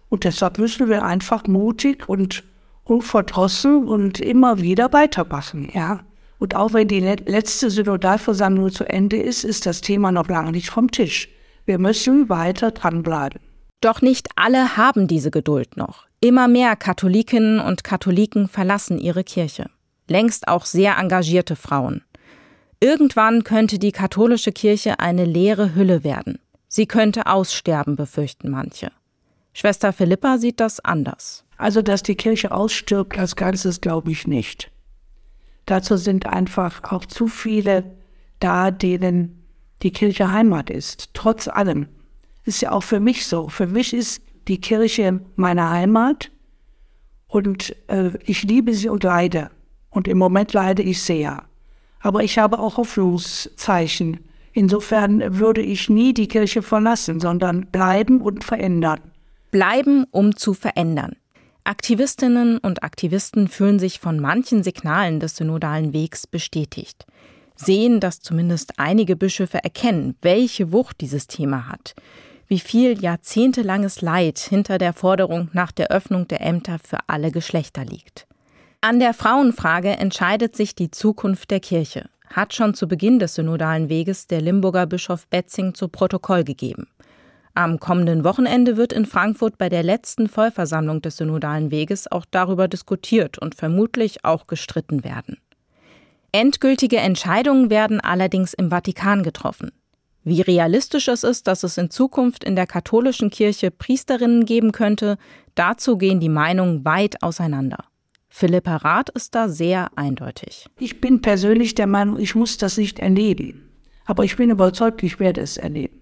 Und 0.07 0.23
deshalb 0.23 0.57
müssen 0.57 0.89
wir 0.89 1.03
einfach 1.03 1.45
mutig 1.45 2.09
und 2.09 2.43
unverdrossen 2.85 3.87
und 3.87 4.19
immer 4.19 4.59
wieder 4.61 4.91
weitermachen, 4.93 5.69
ja. 5.71 5.99
Und 6.39 6.55
auch 6.55 6.73
wenn 6.73 6.87
die 6.87 7.01
letzte 7.01 7.69
Synodalversammlung 7.69 8.71
zu 8.71 8.85
Ende 8.85 9.17
ist, 9.17 9.43
ist 9.43 9.65
das 9.65 9.81
Thema 9.81 10.11
noch 10.13 10.29
lange 10.29 10.53
nicht 10.53 10.69
vom 10.69 10.89
Tisch. 10.89 11.27
Wir 11.65 11.77
müssen 11.77 12.29
weiter 12.29 12.71
dranbleiben. 12.71 13.41
Doch 13.81 14.01
nicht 14.01 14.29
alle 14.35 14.77
haben 14.77 15.07
diese 15.07 15.31
Geduld 15.31 15.75
noch. 15.75 16.08
Immer 16.21 16.49
mehr 16.49 16.75
Katholikinnen 16.75 17.61
und 17.61 17.83
Katholiken 17.85 18.49
verlassen 18.49 18.99
ihre 18.99 19.23
Kirche. 19.23 19.69
Längst 20.07 20.47
auch 20.49 20.65
sehr 20.65 20.97
engagierte 20.97 21.55
Frauen. 21.55 22.03
Irgendwann 22.81 23.43
könnte 23.43 23.79
die 23.79 23.93
katholische 23.93 24.51
Kirche 24.51 24.99
eine 24.99 25.23
leere 25.23 25.75
Hülle 25.75 26.03
werden. 26.03 26.39
Sie 26.67 26.87
könnte 26.87 27.27
aussterben, 27.27 27.95
befürchten 27.95 28.49
manche. 28.49 28.91
Schwester 29.53 29.93
Philippa 29.93 30.37
sieht 30.37 30.59
das 30.59 30.79
anders. 30.79 31.45
Also, 31.57 31.81
dass 31.81 32.03
die 32.03 32.15
Kirche 32.15 32.51
ausstirbt 32.51 33.17
als 33.17 33.35
Ganzes, 33.35 33.81
glaube 33.81 34.11
ich 34.11 34.27
nicht. 34.27 34.71
Dazu 35.65 35.97
sind 35.97 36.25
einfach 36.25 36.83
auch 36.91 37.05
zu 37.05 37.27
viele 37.27 37.83
da, 38.39 38.71
denen 38.71 39.45
die 39.83 39.91
Kirche 39.91 40.31
Heimat 40.31 40.69
ist. 40.69 41.11
Trotz 41.13 41.47
allem. 41.47 41.87
Ist 42.43 42.61
ja 42.61 42.71
auch 42.71 42.83
für 42.83 42.99
mich 42.99 43.25
so. 43.25 43.49
Für 43.49 43.67
mich 43.67 43.93
ist 43.93 44.21
die 44.47 44.61
Kirche 44.61 45.19
meine 45.35 45.69
Heimat 45.69 46.31
und 47.27 47.75
äh, 47.87 48.11
ich 48.25 48.43
liebe 48.43 48.73
sie 48.73 48.89
und 48.89 49.03
leide. 49.03 49.51
Und 49.89 50.07
im 50.07 50.17
Moment 50.17 50.53
leide 50.53 50.81
ich 50.81 51.01
sehr. 51.01 51.43
Aber 51.99 52.23
ich 52.23 52.37
habe 52.37 52.59
auch 52.59 52.77
Hoffnungszeichen. 52.77 54.19
Insofern 54.53 55.39
würde 55.39 55.61
ich 55.61 55.89
nie 55.89 56.13
die 56.13 56.27
Kirche 56.27 56.61
verlassen, 56.61 57.19
sondern 57.19 57.67
bleiben 57.67 58.21
und 58.21 58.43
verändern. 58.43 58.99
Bleiben, 59.51 60.05
um 60.11 60.35
zu 60.35 60.53
verändern. 60.53 61.15
Aktivistinnen 61.63 62.57
und 62.57 62.83
Aktivisten 62.83 63.47
fühlen 63.47 63.79
sich 63.79 63.99
von 63.99 64.19
manchen 64.19 64.63
Signalen 64.63 65.19
des 65.19 65.35
synodalen 65.35 65.93
Wegs 65.93 66.25
bestätigt, 66.25 67.05
sehen, 67.55 67.99
dass 67.99 68.21
zumindest 68.21 68.79
einige 68.79 69.15
Bischöfe 69.15 69.63
erkennen, 69.63 70.15
welche 70.21 70.71
Wucht 70.71 71.01
dieses 71.01 71.27
Thema 71.27 71.67
hat, 71.67 71.93
wie 72.49 72.59
viel 72.59 72.99
jahrzehntelanges 72.99 74.01
Leid 74.01 74.39
hinter 74.39 74.79
der 74.79 74.93
Forderung 74.93 75.49
nach 75.53 75.71
der 75.71 75.91
Öffnung 75.91 76.27
der 76.27 76.41
Ämter 76.41 76.79
für 76.83 76.97
alle 77.05 77.31
Geschlechter 77.31 77.85
liegt. 77.85 78.27
An 78.81 78.99
der 78.99 79.13
Frauenfrage 79.13 79.89
entscheidet 79.89 80.55
sich 80.55 80.73
die 80.73 80.89
Zukunft 80.89 81.51
der 81.51 81.59
Kirche, 81.59 82.09
hat 82.27 82.55
schon 82.55 82.73
zu 82.73 82.87
Beginn 82.87 83.19
des 83.19 83.35
synodalen 83.35 83.87
Weges 83.87 84.25
der 84.25 84.41
Limburger 84.41 84.87
Bischof 84.87 85.27
Betzing 85.27 85.75
zu 85.75 85.89
Protokoll 85.89 86.43
gegeben. 86.43 86.87
Am 87.53 87.79
kommenden 87.79 88.23
Wochenende 88.23 88.77
wird 88.77 88.93
in 88.93 89.05
Frankfurt 89.05 89.57
bei 89.57 89.69
der 89.69 89.83
letzten 89.83 90.27
Vollversammlung 90.27 91.01
des 91.01 91.17
synodalen 91.17 91.69
Weges 91.69 92.11
auch 92.11 92.25
darüber 92.31 92.67
diskutiert 92.67 93.37
und 93.37 93.53
vermutlich 93.53 94.25
auch 94.25 94.47
gestritten 94.47 95.03
werden. 95.03 95.37
Endgültige 96.31 96.97
Entscheidungen 96.97 97.69
werden 97.69 97.99
allerdings 97.99 98.53
im 98.53 98.69
Vatikan 98.69 99.23
getroffen. 99.23 99.71
Wie 100.29 100.41
realistisch 100.41 101.07
es 101.07 101.23
ist, 101.23 101.47
dass 101.47 101.63
es 101.63 101.79
in 101.79 101.89
Zukunft 101.89 102.43
in 102.43 102.55
der 102.55 102.67
katholischen 102.67 103.31
Kirche 103.31 103.71
Priesterinnen 103.71 104.45
geben 104.45 104.71
könnte, 104.71 105.17
dazu 105.55 105.97
gehen 105.97 106.19
die 106.19 106.29
Meinungen 106.29 106.85
weit 106.85 107.23
auseinander. 107.23 107.85
Philippa 108.27 108.75
Rath 108.75 109.09
ist 109.09 109.33
da 109.33 109.49
sehr 109.49 109.89
eindeutig. 109.95 110.67
Ich 110.77 111.01
bin 111.01 111.23
persönlich 111.23 111.73
der 111.73 111.87
Meinung, 111.87 112.19
ich 112.19 112.35
muss 112.35 112.59
das 112.59 112.77
nicht 112.77 112.99
erleben. 112.99 113.71
Aber 114.05 114.23
ich 114.23 114.35
bin 114.35 114.51
überzeugt, 114.51 115.01
ich 115.01 115.19
werde 115.19 115.41
es 115.41 115.57
erleben. 115.57 115.98